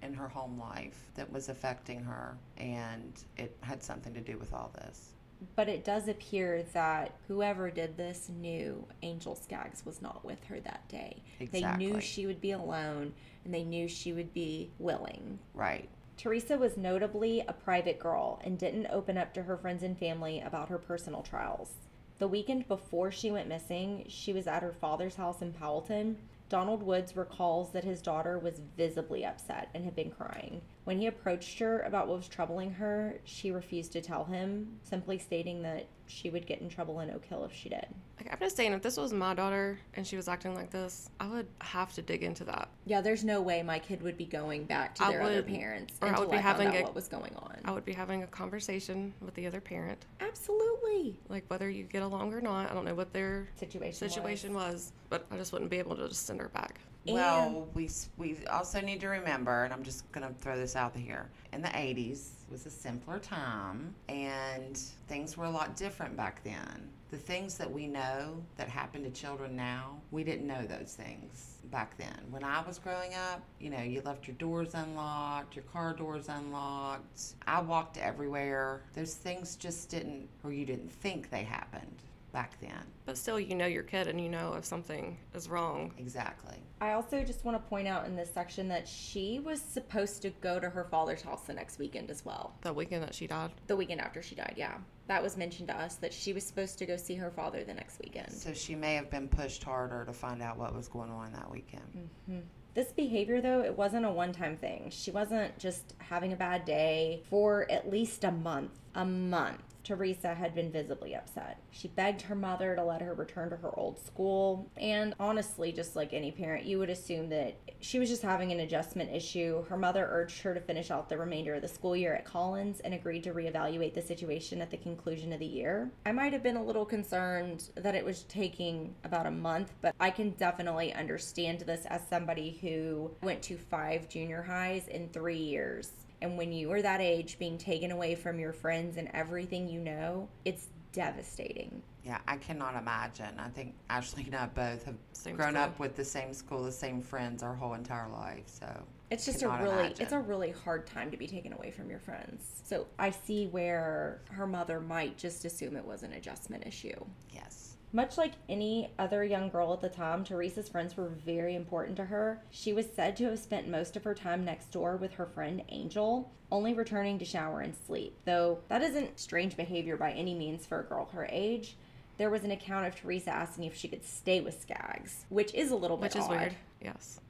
in 0.02 0.12
her 0.12 0.26
home 0.26 0.58
life 0.58 1.06
that 1.14 1.30
was 1.32 1.48
affecting 1.48 2.02
her, 2.02 2.36
and 2.56 3.12
it 3.36 3.56
had 3.60 3.80
something 3.80 4.12
to 4.14 4.20
do 4.20 4.38
with 4.38 4.52
all 4.54 4.72
this. 4.74 5.13
But 5.56 5.68
it 5.68 5.84
does 5.84 6.08
appear 6.08 6.64
that 6.72 7.14
whoever 7.28 7.70
did 7.70 7.96
this 7.96 8.28
knew 8.28 8.86
Angel 9.02 9.34
Skaggs 9.34 9.84
was 9.84 10.02
not 10.02 10.24
with 10.24 10.42
her 10.44 10.60
that 10.60 10.88
day. 10.88 11.22
Exactly. 11.40 11.60
They 11.60 11.92
knew 11.92 12.00
she 12.00 12.26
would 12.26 12.40
be 12.40 12.52
alone 12.52 13.12
and 13.44 13.52
they 13.52 13.64
knew 13.64 13.88
she 13.88 14.12
would 14.12 14.32
be 14.32 14.70
willing. 14.78 15.38
Right. 15.54 15.88
Teresa 16.16 16.56
was 16.56 16.76
notably 16.76 17.40
a 17.40 17.52
private 17.52 17.98
girl 17.98 18.40
and 18.44 18.58
didn't 18.58 18.86
open 18.86 19.18
up 19.18 19.34
to 19.34 19.42
her 19.42 19.56
friends 19.56 19.82
and 19.82 19.98
family 19.98 20.40
about 20.40 20.68
her 20.68 20.78
personal 20.78 21.22
trials. 21.22 21.72
The 22.18 22.28
weekend 22.28 22.68
before 22.68 23.10
she 23.10 23.30
went 23.32 23.48
missing, 23.48 24.04
she 24.08 24.32
was 24.32 24.46
at 24.46 24.62
her 24.62 24.72
father's 24.72 25.16
house 25.16 25.42
in 25.42 25.52
Powelton. 25.52 26.16
Donald 26.48 26.82
Woods 26.82 27.16
recalls 27.16 27.72
that 27.72 27.84
his 27.84 28.02
daughter 28.02 28.38
was 28.38 28.60
visibly 28.76 29.24
upset 29.24 29.70
and 29.74 29.84
had 29.84 29.96
been 29.96 30.10
crying. 30.10 30.60
When 30.84 30.98
he 30.98 31.06
approached 31.06 31.58
her 31.58 31.80
about 31.80 32.06
what 32.06 32.18
was 32.18 32.28
troubling 32.28 32.72
her, 32.72 33.20
she 33.24 33.50
refused 33.50 33.92
to 33.92 34.02
tell 34.02 34.24
him, 34.24 34.78
simply 34.82 35.18
stating 35.18 35.62
that 35.62 35.86
she 36.06 36.30
would 36.30 36.46
get 36.46 36.61
in 36.61 36.68
trouble 36.68 37.00
in 37.00 37.11
Oak 37.11 37.25
Hill 37.25 37.44
if 37.44 37.52
she 37.54 37.68
did. 37.68 37.87
Like, 38.18 38.32
I'm 38.32 38.38
just 38.38 38.56
saying, 38.56 38.73
if 38.73 38.82
this 38.82 38.96
was 38.96 39.12
my 39.12 39.34
daughter 39.34 39.78
and 39.94 40.06
she 40.06 40.16
was 40.16 40.28
acting 40.28 40.54
like 40.54 40.70
this, 40.70 41.08
I 41.18 41.26
would 41.26 41.46
have 41.61 41.92
to 41.94 42.02
dig 42.02 42.23
into 42.23 42.44
that. 42.44 42.68
Yeah, 42.87 43.00
there's 43.00 43.25
no 43.25 43.40
way 43.42 43.62
my 43.62 43.78
kid 43.78 44.02
would 44.02 44.16
be 44.16 44.26
going 44.26 44.64
back 44.64 44.94
to 44.96 45.04
I 45.04 45.11
their 45.12 45.23
other 45.23 45.37
would- 45.37 45.46
parents 45.49 45.94
or 46.02 46.08
I 46.08 46.18
would 46.20 46.30
be 46.30 46.37
I 46.37 46.40
having 46.40 46.68
a- 46.75 46.82
what 46.82 46.94
was 46.94 47.08
going 47.08 47.34
on. 47.37 47.58
I 47.64 47.73
would 47.73 47.84
be 47.84 47.92
having 47.92 48.23
a 48.23 48.26
conversation 48.26 49.12
with 49.20 49.34
the 49.34 49.46
other 49.46 49.61
parent, 49.61 50.04
Absolutely. 50.20 51.18
like 51.28 51.44
whether 51.49 51.68
you 51.70 51.84
get 51.84 52.02
along 52.02 52.32
or 52.34 52.40
not. 52.40 52.70
I 52.70 52.75
don't 52.75 52.84
know 52.84 52.94
what 52.94 53.12
their 53.12 53.49
Situation. 53.56 54.08
situation 54.08 54.54
was, 54.54 54.92
but 55.08 55.26
I 55.30 55.37
just 55.37 55.52
wouldn't 55.52 55.70
be 55.70 55.78
able 55.78 55.96
to 55.96 56.08
just 56.08 56.26
send 56.26 56.40
her 56.40 56.49
back. 56.49 56.78
Well, 57.06 57.68
we 57.75 57.90
we 58.16 58.37
also 58.50 58.80
need 58.80 59.00
to 59.00 59.08
remember, 59.08 59.64
and 59.64 59.73
I'm 59.73 59.82
just 59.82 60.11
going 60.12 60.26
to 60.26 60.32
throw 60.40 60.56
this 60.56 60.75
out 60.75 60.96
here. 60.96 61.28
In 61.52 61.61
the 61.61 61.68
80s 61.68 62.30
was 62.50 62.64
a 62.66 62.70
simpler 62.70 63.18
time, 63.18 63.94
and 64.08 64.78
things 65.08 65.37
were 65.37 65.44
a 65.44 65.50
lot 65.50 65.76
different 65.76 66.16
back 66.16 66.42
then. 66.44 66.88
The 67.11 67.18
things 67.18 67.58
that 67.58 67.70
we 67.70 67.87
know 67.87 68.42
that 68.56 68.68
happen 68.68 69.02
to 69.04 69.11
children 69.11 69.54
now, 69.54 70.00
we 70.11 70.25
didn't 70.25 70.46
know 70.46 70.62
those 70.62 70.94
things 70.99 71.58
back 71.70 71.96
then. 71.99 72.18
When 72.30 72.42
I 72.42 72.62
was 72.66 72.78
growing 72.78 73.14
up, 73.14 73.42
you 73.61 73.70
know, 73.70 73.82
you 73.82 74.00
left 74.04 74.26
your 74.26 74.37
doors 74.37 74.75
unlocked, 74.75 75.54
your 75.54 75.64
car 75.64 75.92
doors 75.92 76.28
unlocked. 76.28 77.34
I 77.46 77.61
walked 77.61 77.99
everywhere. 77.99 78.80
Those 78.94 79.14
things 79.14 79.56
just 79.56 79.90
didn't, 79.90 80.28
or 80.42 80.52
you 80.52 80.64
didn't 80.64 80.90
think 80.90 81.30
they 81.30 81.44
happened 81.44 82.02
back 82.34 82.60
then. 82.60 82.82
But 83.06 83.16
still, 83.16 83.40
you 83.40 83.54
know 83.54 83.64
your 83.64 83.84
kid 83.84 84.08
and 84.08 84.20
you 84.20 84.28
know 84.28 84.54
if 84.58 84.64
something 84.64 85.16
is 85.34 85.48
wrong. 85.48 85.94
Exactly. 85.96 86.56
I 86.80 86.92
also 86.92 87.22
just 87.22 87.44
want 87.44 87.56
to 87.56 87.68
point 87.70 87.88
out 87.88 88.06
in 88.06 88.16
this 88.16 88.30
section 88.30 88.68
that 88.68 88.86
she 88.86 89.38
was 89.38 89.62
supposed 89.62 90.20
to 90.22 90.30
go 90.42 90.60
to 90.60 90.68
her 90.68 90.84
father's 90.84 91.22
house 91.22 91.42
the 91.42 91.54
next 91.54 91.78
weekend 91.78 92.10
as 92.10 92.24
well. 92.24 92.56
The 92.60 92.72
weekend 92.74 93.02
that 93.04 93.14
she 93.14 93.26
died. 93.26 93.52
The 93.68 93.76
weekend 93.76 94.00
after 94.02 94.20
she 94.20 94.34
died, 94.34 94.54
yeah. 94.56 94.76
That 95.06 95.22
was 95.22 95.36
mentioned 95.36 95.68
to 95.68 95.76
us 95.78 95.94
that 95.96 96.12
she 96.12 96.32
was 96.32 96.44
supposed 96.44 96.78
to 96.78 96.86
go 96.86 96.96
see 96.96 97.14
her 97.14 97.30
father 97.30 97.62
the 97.62 97.74
next 97.74 98.00
weekend. 98.02 98.32
So 98.32 98.52
she 98.52 98.74
may 98.74 98.94
have 98.94 99.10
been 99.10 99.28
pushed 99.28 99.62
harder 99.62 100.04
to 100.04 100.12
find 100.12 100.42
out 100.42 100.58
what 100.58 100.74
was 100.74 100.88
going 100.88 101.10
on 101.10 101.32
that 101.32 101.50
weekend. 101.50 102.08
Mm-hmm. 102.28 102.40
This 102.74 102.90
behavior, 102.90 103.40
though, 103.40 103.62
it 103.62 103.78
wasn't 103.78 104.04
a 104.04 104.10
one 104.10 104.32
time 104.32 104.56
thing. 104.56 104.88
She 104.90 105.12
wasn't 105.12 105.56
just 105.58 105.94
having 105.98 106.32
a 106.32 106.36
bad 106.36 106.64
day 106.64 107.22
for 107.30 107.70
at 107.70 107.88
least 107.88 108.24
a 108.24 108.32
month. 108.32 108.72
A 108.96 109.04
month. 109.04 109.62
Teresa 109.84 110.34
had 110.34 110.54
been 110.54 110.72
visibly 110.72 111.14
upset. 111.14 111.58
She 111.70 111.88
begged 111.88 112.22
her 112.22 112.34
mother 112.34 112.74
to 112.74 112.82
let 112.82 113.02
her 113.02 113.14
return 113.14 113.50
to 113.50 113.56
her 113.56 113.78
old 113.78 113.98
school. 113.98 114.70
And 114.76 115.14
honestly, 115.20 115.70
just 115.72 115.94
like 115.94 116.12
any 116.12 116.32
parent, 116.32 116.64
you 116.64 116.78
would 116.78 116.90
assume 116.90 117.28
that 117.28 117.56
she 117.80 117.98
was 117.98 118.08
just 118.08 118.22
having 118.22 118.50
an 118.50 118.60
adjustment 118.60 119.12
issue. 119.12 119.64
Her 119.64 119.76
mother 119.76 120.08
urged 120.10 120.42
her 120.42 120.54
to 120.54 120.60
finish 120.60 120.90
out 120.90 121.08
the 121.08 121.18
remainder 121.18 121.54
of 121.54 121.62
the 121.62 121.68
school 121.68 121.94
year 121.94 122.14
at 122.14 122.24
Collins 122.24 122.80
and 122.80 122.94
agreed 122.94 123.24
to 123.24 123.32
reevaluate 123.32 123.94
the 123.94 124.02
situation 124.02 124.62
at 124.62 124.70
the 124.70 124.76
conclusion 124.78 125.32
of 125.32 125.40
the 125.40 125.46
year. 125.46 125.90
I 126.06 126.12
might 126.12 126.32
have 126.32 126.42
been 126.42 126.56
a 126.56 126.64
little 126.64 126.86
concerned 126.86 127.68
that 127.74 127.94
it 127.94 128.04
was 128.04 128.22
taking 128.24 128.94
about 129.04 129.26
a 129.26 129.30
month, 129.30 129.72
but 129.82 129.94
I 130.00 130.10
can 130.10 130.30
definitely 130.30 130.94
understand 130.94 131.60
this 131.60 131.84
as 131.86 132.00
somebody 132.08 132.58
who 132.60 133.10
went 133.22 133.42
to 133.42 133.58
five 133.58 134.08
junior 134.08 134.42
highs 134.42 134.88
in 134.88 135.08
three 135.10 135.36
years. 135.36 135.90
And 136.25 136.38
when 136.38 136.52
you 136.52 136.73
are 136.73 136.81
that 136.81 137.02
age, 137.02 137.38
being 137.38 137.59
taken 137.59 137.90
away 137.93 138.14
from 138.14 138.38
your 138.40 138.54
friends 138.54 138.97
and 138.97 139.11
everything 139.12 139.69
you 139.69 139.78
know, 139.78 140.26
it's 140.47 140.69
devastating. 140.93 141.83
Yeah, 142.02 142.19
I 142.26 142.38
cannot 142.38 142.76
imagine. 142.76 143.38
I 143.38 143.49
think 143.50 143.75
Ashley 143.90 144.25
and 144.25 144.35
I 144.35 144.47
both 144.47 144.85
have 144.87 144.95
Same 145.12 145.37
grown 145.37 145.50
school. 145.52 145.62
up 145.62 145.78
with 145.78 145.97
the 145.97 146.04
same 146.04 146.33
school, 146.33 146.62
the 146.64 146.73
same 146.73 147.02
friends 147.02 147.43
our 147.43 147.54
whole 147.54 147.75
entire 147.75 148.09
life. 148.09 148.45
So 148.47 148.66
It's 149.11 149.26
just 149.26 149.43
a 149.43 149.49
really 149.50 149.69
imagine. 149.73 149.97
it's 150.00 150.12
a 150.12 150.19
really 150.19 150.50
hard 150.50 150.87
time 150.87 151.11
to 151.11 151.19
be 151.19 151.26
taken 151.26 151.52
away 151.52 151.71
from 151.71 151.90
your 151.90 151.99
friends. 151.99 152.62
So 152.64 152.87
I 152.99 153.11
see 153.11 153.47
where 153.49 154.23
her 154.31 154.47
mother 154.47 154.81
might 154.81 155.19
just 155.19 155.45
assume 155.45 155.76
it 155.76 155.85
was 155.85 156.02
an 156.04 156.14
adjustment 156.14 156.66
issue. 156.66 157.04
yes, 157.35 157.74
Much 157.94 158.18
like 158.18 158.32
any 158.48 158.90
other 158.98 159.22
young 159.22 159.48
girl 159.48 159.72
at 159.72 159.80
the 159.80 159.88
time, 159.88 160.24
Teresa's 160.24 160.68
friends 160.68 160.96
were 160.96 161.10
very 161.10 161.54
important 161.54 161.96
to 161.96 162.04
her. 162.04 162.42
She 162.50 162.72
was 162.72 162.86
said 162.92 163.16
to 163.16 163.26
have 163.26 163.38
spent 163.38 163.68
most 163.68 163.96
of 163.96 164.02
her 164.02 164.16
time 164.16 164.44
next 164.44 164.72
door 164.72 164.96
with 164.96 165.12
her 165.12 165.26
friend 165.26 165.62
Angel, 165.68 166.28
only 166.50 166.74
returning 166.74 167.20
to 167.20 167.24
shower 167.24 167.60
and 167.60 167.72
sleep. 167.86 168.16
Though 168.24 168.58
that 168.66 168.82
isn't 168.82 169.20
strange 169.20 169.56
behavior 169.56 169.96
by 169.96 170.10
any 170.10 170.34
means 170.34 170.66
for 170.66 170.80
a 170.80 170.84
girl 170.84 171.08
her 171.12 171.28
age. 171.30 171.76
There 172.18 172.30
was 172.30 172.42
an 172.42 172.50
account 172.50 172.84
of 172.84 172.96
Teresa 172.96 173.30
asking 173.30 173.62
if 173.62 173.76
she 173.76 173.86
could 173.86 174.04
stay 174.04 174.40
with 174.40 174.60
Skaggs, 174.60 175.26
which 175.28 175.54
is 175.54 175.70
a 175.70 175.76
little 175.76 175.96
bit 175.96 176.14
Which 176.14 176.16
is 176.16 176.24
odd. 176.24 176.30
weird. 176.30 176.56
Yes. 176.82 177.20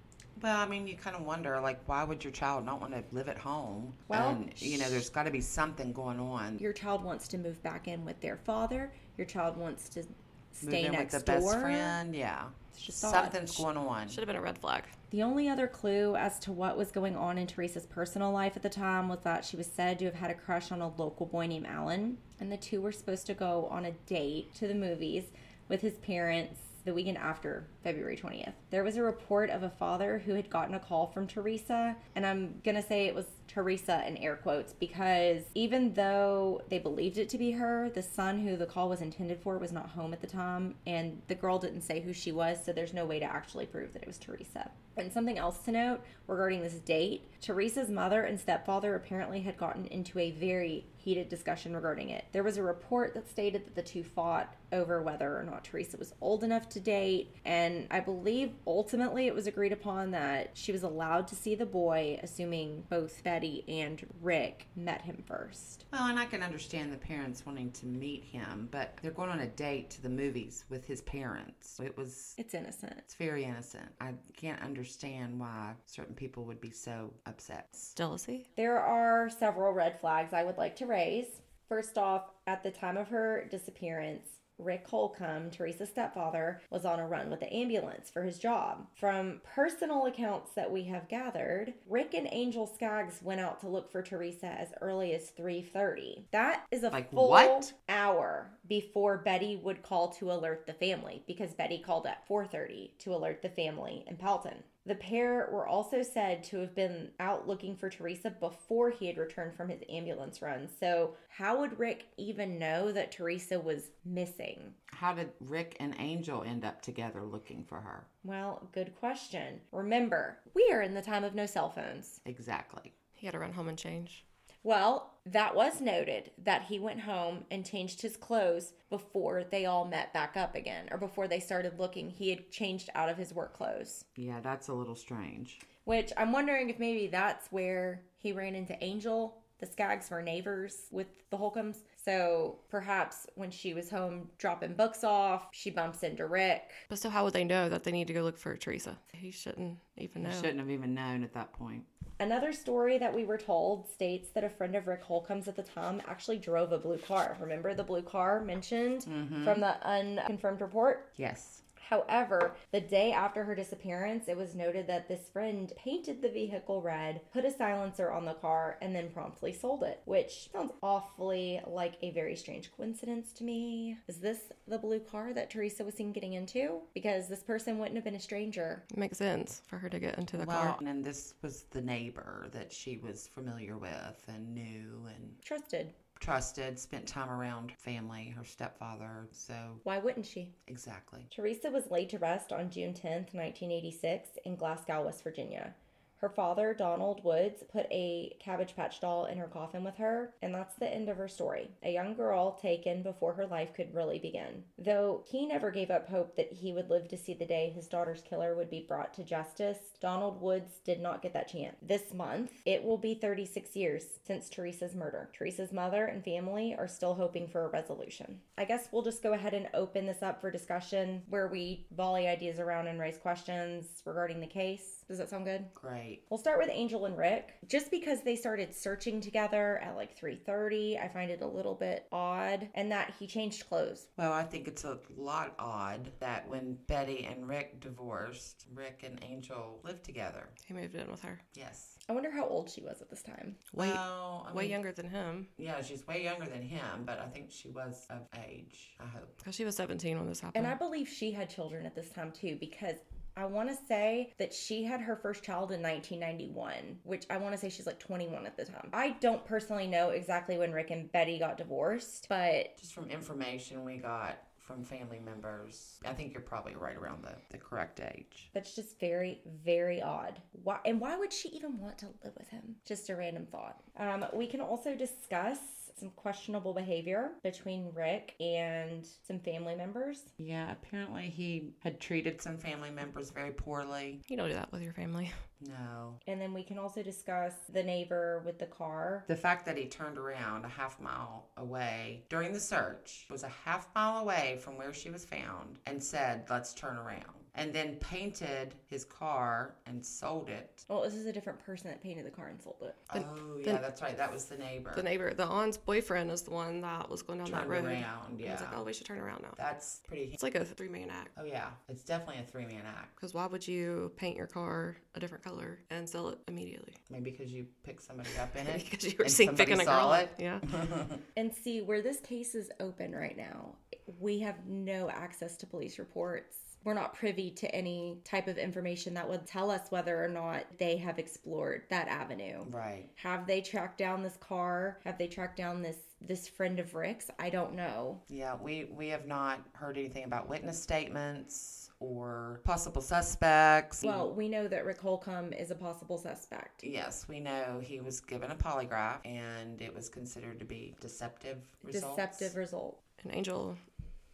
Well, 0.40 0.56
I 0.56 0.66
mean, 0.66 0.87
you 0.87 0.97
kind 0.97 1.14
of 1.14 1.26
wonder, 1.26 1.61
like, 1.61 1.78
why 1.87 2.04
would 2.04 2.25
your 2.25 2.33
child 2.33 2.64
not 2.64 2.80
want 2.80 2.94
to 2.94 3.04
live 3.12 3.28
at 3.28 3.38
home? 3.38 3.92
Well, 4.09 4.30
and 4.30 4.50
you 4.56 4.78
know, 4.78 4.88
there's 4.88 5.11
got 5.11 5.25
to 5.25 5.30
be 5.30 5.42
something 5.42 5.92
going 5.92 6.18
on. 6.18 6.59
Your 6.59 6.73
child 6.73 7.04
wants 7.04 7.28
to 7.28 7.38
move 7.38 7.62
back 7.62 7.87
in 7.87 8.04
with 8.06 8.21
their 8.23 8.37
father. 8.37 8.90
Your 9.18 9.26
child 9.26 9.56
wants 9.59 9.88
to 9.90 10.00
Move 10.00 10.06
stay 10.54 10.88
next 10.88 11.14
with 11.14 11.26
the 11.26 11.32
door. 11.32 11.40
best 11.52 11.61
friend. 11.61 12.14
Yeah, 12.14 12.44
It's 12.73 12.82
just 12.82 13.04
odd. 13.04 13.12
something's 13.12 13.56
going 13.56 13.76
on. 13.76 14.08
Should 14.08 14.18
have 14.20 14.26
been 14.26 14.37
a 14.37 14.40
red 14.40 14.58
flag. 14.58 14.84
The 15.11 15.23
only 15.23 15.49
other 15.49 15.66
clue 15.68 16.16
as 16.16 16.38
to 16.40 16.52
what 16.52 16.76
was 16.76 16.90
going 16.90 17.16
on 17.16 17.38
in 17.38 17.46
Teresa's 17.46 17.87
personal 17.87 18.32
life 18.32 18.56
at 18.56 18.62
the 18.62 18.68
time 18.68 19.08
was 19.08 19.20
that 19.23 19.44
she 19.44 19.56
was 19.56 19.66
said 19.66 19.99
to 20.00 20.06
have 20.06 20.14
had 20.14 20.30
a 20.30 20.34
crush 20.34 20.73
on 20.73 20.80
a 20.80 20.88
local 20.88 21.26
boy 21.26 21.46
named 21.46 21.66
Alan, 21.66 22.18
and 22.40 22.50
the 22.50 22.56
two 22.56 22.80
were 22.80 22.90
supposed 22.92 23.26
to 23.26 23.34
go 23.34 23.66
on 23.70 23.84
a 23.84 23.92
date 24.06 24.52
to 24.56 24.66
the 24.66 24.75
movies 24.75 25.25
with 25.68 25.82
his 25.82 25.94
parents 25.99 26.58
the 26.84 26.92
weekend 26.92 27.16
after 27.18 27.66
February 27.85 28.17
20th. 28.17 28.55
There 28.71 28.83
was 28.83 28.97
a 28.97 29.03
report 29.03 29.50
of 29.50 29.62
a 29.62 29.71
father 29.71 30.23
who 30.25 30.35
had 30.35 30.50
gotten 30.50 30.75
a 30.75 30.81
call 30.81 31.07
from 31.07 31.26
Teresa, 31.26 31.95
and 32.17 32.26
I'm 32.26 32.61
going 32.64 32.75
to 32.75 32.83
say 32.83 33.07
it 33.07 33.14
was 33.14 33.26
Teresa 33.47 34.03
in 34.09 34.17
air 34.17 34.37
quotes 34.37 34.73
because 34.73 35.43
even 35.55 35.93
though 35.93 36.62
they 36.71 36.79
believed 36.79 37.19
it 37.19 37.29
to 37.29 37.38
be 37.38 37.53
her, 37.53 37.91
the 37.91 38.03
son 38.03 38.41
who 38.41 38.57
the 38.57 38.67
call 38.67 38.88
was 38.88 39.03
intended 39.03 39.41
for 39.41 39.59
was 39.59 39.71
not 39.71 39.91
home 39.91 40.12
at 40.12 40.21
the 40.21 40.26
time, 40.26 40.75
and 40.87 41.21
the 41.29 41.35
girl 41.35 41.59
didn't 41.59 41.83
say 41.83 42.00
who 42.00 42.12
she 42.12 42.33
was, 42.33 42.59
so 42.64 42.73
there's 42.73 42.95
no 42.95 43.05
way 43.05 43.21
to 43.21 43.26
actually 43.26 43.67
prove 43.67 43.93
that 43.93 44.03
it 44.03 44.09
was 44.09 44.19
Teresa. 44.19 44.71
And 44.97 45.12
something 45.12 45.38
else 45.38 45.59
to 45.59 45.73
note 45.73 46.00
regarding 46.26 46.62
this 46.62 46.75
date 46.75 47.29
Teresa's 47.41 47.91
mother 47.91 48.23
and 48.23 48.41
stepfather 48.41 48.95
apparently 48.95 49.41
had 49.41 49.59
gotten 49.59 49.87
into 49.87 50.19
a 50.19 50.31
very 50.31 50.87
heated 50.97 51.29
discussion 51.29 51.75
regarding 51.75 52.09
it. 52.09 52.25
There 52.33 52.43
was 52.43 52.57
a 52.57 52.62
report 52.62 53.12
that 53.12 53.29
stated 53.29 53.67
that 53.67 53.75
the 53.75 53.83
two 53.83 54.03
fought 54.03 54.55
over 54.73 55.03
whether 55.03 55.38
or 55.38 55.43
not 55.43 55.64
Teresa 55.64 55.99
was 55.99 56.14
old 56.21 56.43
enough 56.43 56.69
to 56.71 56.81
date, 56.81 57.35
and 57.45 57.74
And 57.75 57.87
I 57.90 58.00
believe 58.00 58.52
ultimately 58.66 59.26
it 59.26 59.35
was 59.35 59.47
agreed 59.47 59.73
upon 59.73 60.12
that 60.12 60.50
she 60.54 60.71
was 60.71 60.83
allowed 60.85 61.26
to 61.28 61.35
see 61.35 61.54
the 61.54 61.66
boy, 61.66 62.21
assuming 62.23 62.85
both 62.88 63.23
Betty 63.25 63.64
and 63.66 64.04
Rick 64.23 64.69
met 64.76 65.02
him 65.02 65.23
first. 65.26 65.85
Well, 65.93 66.07
and 66.09 66.19
I 66.19 66.25
can 66.26 66.43
understand 66.43 66.93
the 66.93 66.97
parents 66.99 67.45
wanting 67.45 67.73
to 67.73 67.87
meet 67.87 68.23
him, 68.25 68.69
but 68.71 68.97
they're 69.02 69.11
going 69.11 69.31
on 69.31 69.40
a 69.40 69.47
date 69.47 69.90
to 69.90 70.02
the 70.02 70.09
movies 70.09 70.64
with 70.69 70.87
his 70.87 71.02
parents. 71.02 71.81
It 71.83 71.97
was 71.97 72.35
It's 72.38 72.54
innocent. 72.54 72.95
it's 72.99 73.14
very 73.14 73.45
innocent. 73.45 73.88
I 74.00 74.14
can't 74.37 74.62
understand 74.62 75.38
why 75.40 75.73
certain 75.87 76.14
people 76.14 76.45
would 76.45 76.61
be 76.61 76.71
so 76.71 77.12
upset. 77.26 77.76
Jealousy? 77.97 78.47
There 78.57 78.78
are 78.78 79.28
several 79.28 79.73
red 79.73 79.99
flags 80.00 80.33
I 80.33 80.45
would 80.45 80.59
like 80.59 80.76
to 80.76 80.87
raise. 80.87 81.26
First 81.69 81.99
off, 81.99 82.31
at 82.47 82.62
the 82.62 82.71
time 82.71 82.97
of 82.97 83.09
her 83.09 83.49
disappearance, 83.50 84.28
Rick 84.58 84.87
Holcomb, 84.88 85.50
Teresa's 85.50 85.90
stepfather, 85.90 86.61
was 86.70 86.84
on 86.84 87.00
a 87.00 87.06
run 87.06 87.30
with 87.30 87.40
the 87.40 87.52
ambulance 87.52 88.11
for 88.11 88.23
his 88.23 88.38
job. 88.38 88.87
From 88.94 89.40
personal 89.44 90.06
accounts 90.06 90.52
that 90.52 90.70
we 90.70 90.84
have 90.84 91.08
gathered, 91.08 91.75
Rick 91.88 92.14
and 92.14 92.28
Angel 92.30 92.66
Skaggs 92.66 93.20
went 93.23 93.40
out 93.40 93.61
to 93.61 93.68
look 93.68 93.90
for 93.90 94.02
Teresa 94.02 94.46
as 94.46 94.73
early 94.80 95.12
as 95.14 95.30
3:30. 95.30 96.26
That 96.30 96.64
is 96.70 96.82
a 96.84 96.90
Like 96.90 97.11
full 97.11 97.30
what? 97.30 97.73
hour 97.88 98.58
before 98.68 99.18
Betty 99.18 99.56
would 99.56 99.82
call 99.82 100.08
to 100.12 100.30
alert 100.30 100.66
the 100.66 100.73
family 100.73 101.23
because 101.26 101.54
Betty 101.54 101.78
called 101.78 102.06
at 102.06 102.26
4:30 102.26 102.96
to 102.99 103.14
alert 103.14 103.42
the 103.42 103.49
family 103.49 104.04
in 104.06 104.16
Powelton. 104.16 104.62
The 104.87 104.95
pair 104.95 105.49
were 105.50 105.67
also 105.67 106.03
said 106.03 106.45
to 106.45 106.59
have 106.59 106.75
been 106.75 107.11
out 107.19 107.49
looking 107.49 107.75
for 107.75 107.88
Teresa 107.88 108.31
before 108.31 108.91
he 108.91 109.07
had 109.07 109.17
returned 109.17 109.57
from 109.57 109.71
his 109.71 109.81
ambulance 109.88 110.43
run. 110.43 110.69
So, 110.79 111.14
how 111.29 111.59
would 111.61 111.79
Rick 111.79 112.07
even 112.19 112.59
know 112.59 112.93
that 112.93 113.11
Teresa 113.11 113.59
was 113.59 113.91
missing? 114.05 114.75
How 114.93 115.14
did 115.14 115.31
Rick 115.41 115.76
and 115.81 115.95
Angel 115.99 116.43
end 116.43 116.67
up 116.67 116.83
together 116.83 117.23
looking 117.23 117.64
for 117.64 117.81
her? 117.81 118.07
Well, 118.25 118.69
good 118.73 118.95
question. 118.97 119.61
Remember, 119.73 120.38
we 120.53 120.69
are 120.71 120.83
in 120.83 120.93
the 120.93 121.03
time 121.03 121.25
of 121.25 121.35
no 121.35 121.47
cell 121.47 121.71
phones. 121.71 122.21
Exactly. 122.26 122.93
He 123.14 123.26
had 123.26 123.33
to 123.33 123.38
run 123.38 123.55
home 123.55 123.69
and 123.69 123.79
change. 123.79 124.26
Well, 124.64 125.13
that 125.26 125.54
was 125.54 125.81
noted 125.81 126.31
that 126.45 126.62
he 126.64 126.78
went 126.78 127.00
home 127.00 127.45
and 127.50 127.64
changed 127.64 128.02
his 128.02 128.16
clothes 128.16 128.73
before 128.90 129.45
they 129.45 129.64
all 129.66 129.85
met 129.87 130.12
back 130.12 130.37
up 130.37 130.54
again 130.54 130.87
or 130.90 130.99
before 130.99 131.26
they 131.28 131.40
started 131.40 131.78
looking. 131.78 132.11
He 132.11 132.31
had 132.31 132.50
changed 132.50 132.90
out 132.95 133.09
of 133.09 133.16
his 133.16 133.33
work 133.33 133.57
clothes, 133.57 134.04
Yeah, 134.16 134.40
that's 134.40 134.69
a 134.69 134.75
little 134.75 134.97
strange. 134.97 135.61
which 135.85 136.12
I'm 136.16 136.33
wondering 136.33 136.69
if 136.71 136.78
maybe 136.78 137.07
that's 137.07 137.49
where 137.50 138.02
he 138.16 138.33
ran 138.33 138.54
into 138.54 138.76
Angel. 138.85 139.38
The 139.61 139.66
Skaggs 139.66 140.11
were 140.11 140.21
neighbors 140.21 140.88
with 140.90 141.07
the 141.31 141.37
Holcombs. 141.38 141.85
So 142.04 142.59
perhaps 142.69 143.26
when 143.35 143.50
she 143.50 143.73
was 143.73 143.88
home 143.88 144.28
dropping 144.37 144.75
books 144.75 145.04
off, 145.04 145.47
she 145.52 145.71
bumps 145.71 146.02
into 146.02 146.26
Rick. 146.26 146.71
But 146.90 146.99
so, 146.99 147.09
how 147.09 147.25
would 147.25 147.33
they 147.33 147.45
know 147.45 147.69
that 147.71 147.83
they 147.85 147.93
need 147.93 148.09
to 148.09 148.12
go 148.12 148.23
look 148.23 148.37
for 148.37 148.54
Teresa? 148.57 148.99
He 149.12 149.31
shouldn't 149.31 149.78
even 149.97 150.25
know. 150.25 150.28
I 150.28 150.33
shouldn't 150.33 150.59
have 150.59 150.71
even 150.71 150.93
known 150.93 151.23
at 151.23 151.33
that 151.35 151.52
point. 151.54 151.85
Another 152.21 152.52
story 152.52 152.97
that 152.99 153.12
we 153.12 153.25
were 153.25 153.37
told 153.37 153.88
states 153.88 154.28
that 154.30 154.44
a 154.44 154.49
friend 154.49 154.76
of 154.76 154.87
Rick 154.87 155.02
Holcomb's 155.02 155.49
at 155.49 155.56
the 155.56 155.62
time 155.62 156.00
actually 156.06 156.38
drove 156.38 156.71
a 156.71 156.78
blue 156.78 156.99
car. 156.99 157.37
Remember 157.40 157.75
the 157.75 157.83
blue 157.83 158.02
car 158.02 158.40
mentioned 158.40 159.00
mm-hmm. 159.02 159.42
from 159.44 159.61
the 159.61 159.85
unconfirmed 159.87 160.61
report? 160.61 161.11
Yes. 161.16 161.63
However, 161.88 162.55
the 162.73 162.81
day 162.81 163.12
after 163.12 163.45
her 163.45 163.55
disappearance, 163.55 164.29
it 164.29 164.37
was 164.37 164.55
noted 164.55 164.87
that 164.87 165.09
this 165.09 165.29
friend 165.29 165.73
painted 165.76 166.23
the 166.23 166.29
vehicle 166.31 166.81
red, 166.83 167.21
put 167.33 167.45
a 167.45 167.50
silencer 167.50 168.11
on 168.11 168.25
the 168.25 168.35
car, 168.35 168.79
and 168.81 168.95
then 168.95 169.11
promptly 169.11 169.53
sold 169.53 169.83
it, 169.83 170.00
which 170.05 170.50
sounds 170.53 170.73
awfully 170.83 171.61
like 171.67 171.95
a 172.03 172.11
very 172.11 172.37
strange 172.37 172.71
coincidence 172.76 173.33
to 173.35 173.45
me. 173.45 173.97
Is 174.09 174.19
this 174.19 174.38
the 174.67 174.79
blue 174.79 175.00
car 175.00 175.33
that 175.35 175.50
Teresa 175.50 175.85
was 175.85 175.95
seen 175.95 176.12
getting 176.12 176.33
into? 176.35 176.81
Because 176.95 177.29
this 177.29 177.43
person 177.43 177.79
wouldn't 177.79 177.97
have 177.97 178.05
been 178.05 178.14
a 178.14 178.21
stranger. 178.21 178.83
It 178.91 178.97
makes 178.97 179.19
sense 179.19 179.62
for 179.67 179.79
her 179.79 179.88
to 179.88 179.99
get 179.99 180.19
into 180.19 180.37
the 180.37 180.47
Well, 180.47 180.75
car. 180.75 180.79
and 180.87 181.05
this 181.05 181.35
was 181.43 181.64
the 181.71 181.81
neighbor 181.83 182.49
that 182.53 182.73
she 182.73 182.99
was 182.99 183.29
familiar 183.29 183.76
with 183.76 184.23
and 184.29 184.55
knew 184.55 185.07
and 185.14 185.35
Trusted. 185.43 185.93
Trusted, 186.25 186.78
spent 186.78 187.07
time 187.07 187.28
around 187.31 187.73
family, 187.78 188.33
her 188.37 188.45
stepfather. 188.45 189.28
So, 189.31 189.54
Why 189.83 189.99
wouldn't 189.99 190.25
she? 190.25 190.54
exactly. 190.66 191.26
Teresa 191.31 191.71
was 191.71 191.90
laid 191.90 192.09
to 192.11 192.19
rest 192.19 192.50
on 192.52 192.71
June 192.71 192.95
10th, 192.95 193.34
1986, 193.34 194.30
in 194.47 194.56
Glasgow, 194.56 195.04
West 195.04 195.23
Virginia. 195.23 195.75
Her 196.19 196.29
father, 196.29 196.75
Donald 196.75 197.23
Woods, 197.25 197.63
put 197.71 197.87
a 197.91 198.37
Cabbage 198.41 198.75
Patch 198.75 199.00
doll 199.00 199.27
in 199.27 199.39
her 199.39 199.47
coffin 199.47 199.85
with 199.85 199.97
her, 199.97 200.33
and 200.43 200.55
that's 200.55 200.75
the 200.77 200.89
end 200.89 201.09
of 201.09 201.17
her 201.17 201.29
story. 201.29 201.71
A 201.83 201.93
young 201.93 202.15
girl 202.15 202.53
taken 202.53 203.03
before 203.03 203.35
her 203.35 203.47
life 203.47 203.75
could 203.75 203.95
really 203.95 204.19
begin. 204.19 204.65
Though 204.79 205.23
he 205.27 205.47
never 205.47 205.71
gave 205.71 205.91
up 205.91 206.09
hope 206.09 206.37
that 206.37 206.53
he 206.53 206.73
would 206.73 206.89
live 206.89 207.09
to 207.09 207.19
see 207.19 207.35
the 207.35 207.45
day 207.45 207.73
his 207.75 207.89
daughter's 207.89 208.23
killer 208.23 208.55
would 208.55 208.71
be 208.71 208.87
brought 208.87 209.13
to 209.15 209.25
justice, 209.25 209.79
Donald 210.00 210.41
Woods 210.41 210.81
did 210.85 211.00
not 211.00 211.23
get 211.23 211.33
that 211.35 211.49
chance. 211.49 211.77
This 211.83 212.15
month, 212.15 212.53
it 212.65 212.83
will 212.83 212.99
be 212.99 213.15
36 213.15 213.77
years 213.77 214.05
since 214.27 214.49
Teresa's 214.49 214.95
murder. 214.95 215.31
Teresa's 215.37 215.73
mother 215.73 216.07
and 216.07 216.25
family 216.25 216.75
are 216.79 216.89
still 216.89 217.15
hoping 217.15 217.49
for 217.49 217.65
a 217.65 217.69
resolution. 217.69 218.41
I 218.57 218.65
guess 218.65 218.89
we'll 218.93 219.03
just 219.03 219.23
go 219.23 219.33
ahead 219.33 219.55
and 219.55 219.69
open 219.75 220.07
this 220.07 220.23
up 220.23 220.41
for 220.41 220.50
discussion 220.50 221.23
where 221.29 221.49
we 221.49 221.87
volley 221.95 222.27
ideas 222.29 222.59
around 222.59 222.87
and 222.87 223.00
raise 223.00 223.19
questions 223.19 224.03
regarding 224.05 224.41
the 224.41 224.47
case. 224.47 225.03
Does 225.08 225.19
that 225.19 225.28
sound 225.28 225.45
good? 225.45 225.67
Great. 225.75 226.23
We'll 226.30 226.38
start 226.38 226.58
with 226.58 226.71
Angel 226.73 227.04
and 227.04 227.17
Rick. 227.17 227.54
Just 227.69 227.90
because 227.90 228.23
they 228.23 228.36
started 228.36 228.75
searching 228.75 229.21
together 229.21 229.78
at 229.78 229.97
like 229.97 230.19
3:30, 230.19 231.02
I 231.02 231.08
find 231.08 231.30
it 231.30 231.43
a 231.43 231.47
little 231.47 231.75
bit 231.75 232.06
odd 232.12 232.69
and 232.75 232.90
that 232.93 233.12
he 233.19 233.26
changed 233.26 233.69
clothes. 233.69 234.08
Well, 234.17 234.32
I 234.32 234.45
think 234.45 234.69
it's 234.69 234.84
a 234.84 234.99
lot 235.17 235.54
odd 235.58 236.10
that 236.21 236.49
when 236.49 236.78
Betty 236.86 237.25
and 237.25 237.49
Rick 237.49 237.80
divorced, 237.80 238.67
Rick 238.75 239.02
and 239.04 239.19
Angel 239.23 239.80
lived 239.84 240.04
together. 240.04 240.49
He 240.64 240.75
moved 240.75 240.95
in 240.95 241.10
with 241.10 241.23
her. 241.23 241.40
Yes. 241.54 241.99
I 242.08 242.12
wonder 242.12 242.30
how 242.30 242.47
old 242.47 242.71
she 242.71 242.82
was 242.82 243.00
at 243.00 243.08
this 243.08 243.23
time. 243.23 243.56
Way, 243.73 243.90
well, 243.90 244.47
I 244.49 244.52
way 244.52 244.64
mean, 244.64 244.73
younger 244.73 244.93
than 244.93 245.08
him. 245.08 245.49
Yeah, 245.56 245.80
she's 245.80 246.06
way 246.06 246.23
younger 246.23 246.45
than 246.47 246.60
him, 246.60 247.04
but 247.06 247.19
I 247.19 247.26
think 247.26 247.50
she 247.50 247.71
was 247.71 248.06
of 248.10 248.28
age. 248.47 248.95
I 249.00 249.06
hope. 249.06 249.38
Because 249.38 249.54
she 249.54 249.64
was 249.64 249.75
17 249.76 250.19
when 250.19 250.26
this 250.26 250.40
happened. 250.40 250.64
And 250.64 250.73
I 250.73 250.76
believe 250.76 251.08
she 251.08 251.32
had 251.32 251.49
children 251.49 251.86
at 251.86 251.95
this 251.95 252.10
time 252.10 252.30
too, 252.30 252.56
because 252.60 252.97
I 253.36 253.44
want 253.47 253.68
to 253.68 253.76
say 253.88 254.32
that 254.38 254.52
she 254.54 254.84
had 254.84 255.00
her 255.00 255.16
first 255.16 255.42
child 255.42 255.73
in 255.73 255.82
1991, 255.82 256.99
which 257.02 257.25
I 257.30 257.36
want 257.36 257.52
to 257.54 257.58
say 257.58 257.68
she's 257.68 257.86
like 257.86 257.99
21 257.99 258.47
at 258.47 258.56
the 258.56 258.64
time. 258.64 258.90
I 258.92 259.10
don't 259.20 259.44
personally 259.44 259.86
know 259.86 260.10
exactly 260.10 260.56
when 260.58 260.73
Rick 260.73 260.90
and 260.90 261.10
Betty 261.10 261.38
got 261.38 261.56
divorced, 261.56 262.26
but 262.28 262.76
Just 262.78 262.94
from 262.94 263.10
information 263.10 263.84
we 263.84 263.97
got 263.97 264.38
from 264.58 264.82
family 264.82 265.20
members, 265.23 265.99
I 266.06 266.12
think 266.14 266.32
you're 266.32 266.40
probably 266.42 266.75
right 266.75 266.97
around 266.97 267.23
the, 267.23 267.34
the 267.50 267.58
correct 267.58 268.00
age. 268.00 268.50
that's 268.54 268.75
just 268.75 268.99
very, 268.99 269.40
very 269.62 270.00
odd. 270.00 270.40
Why 270.62 270.78
and 270.86 271.00
why 271.00 271.16
would 271.16 271.32
she 271.32 271.50
even 271.50 271.78
want 271.78 271.99
to 271.99 272.06
live 272.25 272.32
with 272.38 272.49
him? 272.49 272.76
Just 272.86 273.10
a 273.10 273.16
random 273.16 273.47
thought. 273.47 273.82
Um, 273.99 274.25
we 274.32 274.47
can 274.47 274.60
also 274.62 274.94
discuss 274.94 275.58
some 275.99 276.11
questionable 276.11 276.75
behavior 276.75 277.30
between 277.43 277.93
Rick 277.95 278.35
and 278.41 279.07
some 279.26 279.39
family 279.39 279.75
members. 279.75 280.23
Yeah, 280.39 280.73
apparently 280.73 281.30
he 281.30 281.75
had 281.80 282.00
treated 282.00 282.41
some 282.43 282.59
family 282.59 282.91
members 282.91 283.30
very 283.30 283.52
poorly. 283.52 284.21
you 284.28 284.37
don't 284.37 284.49
do 284.49 284.54
that 284.54 284.73
with 284.73 284.83
your 284.83 284.93
family. 284.93 285.33
No. 285.61 286.19
And 286.26 286.41
then 286.41 286.52
we 286.52 286.63
can 286.63 286.78
also 286.78 287.02
discuss 287.02 287.54
the 287.73 287.83
neighbor 287.83 288.43
with 288.45 288.59
the 288.59 288.67
car. 288.67 289.25
The 289.28 289.37
fact 289.37 289.65
that 289.67 289.78
he 289.78 289.87
turned 289.87 290.19
around 290.19 290.65
a 290.65 290.69
half 290.69 291.00
mile 291.00 291.49
away 291.57 292.25
during 292.28 292.52
the 292.52 292.61
search 292.61 293.26
was 293.30 293.45
a 293.45 293.52
half 293.65 293.89
mile 293.95 294.19
away 294.19 294.59
from 294.61 294.76
where 294.76 294.93
she 294.93 295.11
was 295.11 295.25
found 295.25 295.78
and 295.87 296.02
said, 296.02 296.45
Let's 296.50 296.75
turn 296.75 296.97
around. 296.97 297.44
And 297.56 297.73
then 297.73 297.95
painted 297.97 298.75
his 298.88 299.04
car 299.04 299.76
and 299.86 300.04
sold 300.04 300.49
it. 300.49 300.84
Well, 300.88 301.02
this 301.02 301.14
is 301.14 301.26
a 301.26 301.32
different 301.32 301.64
person 301.64 301.88
that 301.88 302.02
painted 302.02 302.26
the 302.26 302.30
car 302.30 302.49
and 302.49 302.60
sold 302.60 302.76
it. 302.82 302.97
The- 303.12 303.21
oh, 303.21 303.54
the- 303.58 303.62
yeah, 303.64 303.78
that's 303.78 304.02
right. 304.02 304.17
That 304.17 304.32
was 304.32 304.47
the 304.47 304.56
neighbor. 304.58 304.93
The 304.97 305.04
neighbor, 305.04 305.32
the 305.34 305.45
aunt's 305.47 305.76
boyfriend, 305.76 306.32
is 306.32 306.43
the 306.43 306.50
one 306.50 306.80
that 306.80 307.08
was 307.08 307.23
going 307.23 307.38
down 307.38 307.50
that 307.52 307.58
turned 307.60 307.71
road. 307.71 307.84
around. 307.84 308.40
Yeah. 308.40 308.52
was 308.52 308.60
like, 308.60 308.76
oh, 308.76 308.82
we 308.82 308.93
should 308.93 309.06
turn 309.06 309.19
around 309.21 309.43
now. 309.43 309.52
That's 309.56 310.00
pretty. 310.08 310.30
It's 310.32 310.43
like 310.43 310.56
a 310.56 310.64
three 310.64 310.88
man 310.88 311.10
act. 311.10 311.30
Oh, 311.38 311.45
yeah. 311.45 311.69
It's 311.88 312.02
definitely 312.02 312.43
a 312.43 312.47
three 312.47 312.67
man 312.67 312.82
act. 312.86 313.14
Because 313.14 313.34
why 313.34 313.47
would 313.47 313.67
you 313.67 314.10
paint 314.17 314.36
your 314.36 314.49
car 314.49 314.97
a 315.14 315.21
different 315.21 315.45
color 315.45 315.78
and 315.90 316.08
sell 316.08 316.30
it 316.30 316.38
immediately? 316.49 316.95
Maybe 317.08 317.30
because 317.30 317.52
you 317.52 317.67
picked 317.84 318.02
somebody 318.02 318.30
up 318.40 318.56
in 318.56 318.67
it. 318.67 318.84
because 318.90 319.04
you 319.04 319.14
were 319.17 319.25
and 319.26 319.32
seen 319.32 319.47
somebody 319.49 319.71
picking 319.71 319.80
a 319.80 319.84
girl 319.84 320.08
up. 320.08 320.23
it. 320.23 320.30
Yeah. 320.43 320.58
And 321.36 321.54
see, 321.54 321.82
where 321.82 322.02
this 322.02 322.19
case 322.19 322.54
is 322.56 322.71
open 322.80 323.12
right 323.14 323.36
now, 323.36 323.76
we 324.19 324.40
have 324.40 324.67
no 324.67 325.08
access 325.08 325.56
to 325.58 325.67
police 325.67 325.99
reports. 326.00 326.56
We're 326.84 326.94
not 326.94 327.14
privy 327.14 327.50
to 327.52 327.75
any 327.75 328.18
type 328.25 328.47
of 328.47 328.58
information 328.58 329.14
that 329.14 329.28
would 329.28 329.47
tell 329.47 329.70
us 329.70 329.90
whether 329.90 330.23
or 330.23 330.28
not 330.28 330.64
they 330.78 330.97
have 330.99 331.18
explored 331.18 331.82
that 331.88 332.08
avenue. 332.08 332.64
Right. 332.68 333.08
Have 333.16 333.47
they 333.47 333.60
tracked 333.60 333.99
down 333.99 334.23
this 334.23 334.36
car? 334.36 334.99
Have 335.04 335.18
they 335.18 335.26
tracked 335.26 335.56
down 335.56 335.82
this 335.82 335.97
this 336.20 336.49
friend 336.49 336.78
of 336.78 336.94
Rick's? 336.94 337.30
I 337.38 337.50
don't 337.50 337.75
know. 337.75 338.20
Yeah, 338.28 338.56
we, 338.60 338.86
we 338.90 339.08
have 339.08 339.26
not 339.26 339.60
heard 339.73 339.99
anything 339.99 340.25
about 340.25 340.49
witness 340.49 340.82
statements 340.82 341.90
or 342.00 342.60
possible 342.64 343.02
suspects. 343.02 344.02
Well, 344.02 344.32
we 344.32 344.49
know 344.49 344.68
that 344.68 344.84
Rick 344.84 345.00
Holcomb 345.00 345.52
is 345.52 345.70
a 345.70 345.75
possible 345.75 346.18
suspect. 346.18 346.82
Yes, 346.82 347.26
we 347.28 347.40
know 347.40 347.80
he 347.82 348.00
was 348.00 348.20
given 348.20 348.50
a 348.50 348.54
polygraph 348.54 349.18
and 349.25 349.80
it 349.80 349.94
was 349.94 350.08
considered 350.08 350.58
to 350.58 350.64
be 350.64 350.94
deceptive 351.00 351.58
results. 351.82 352.16
Deceptive 352.16 352.56
result. 352.56 353.00
And 353.23 353.34
Angel 353.34 353.76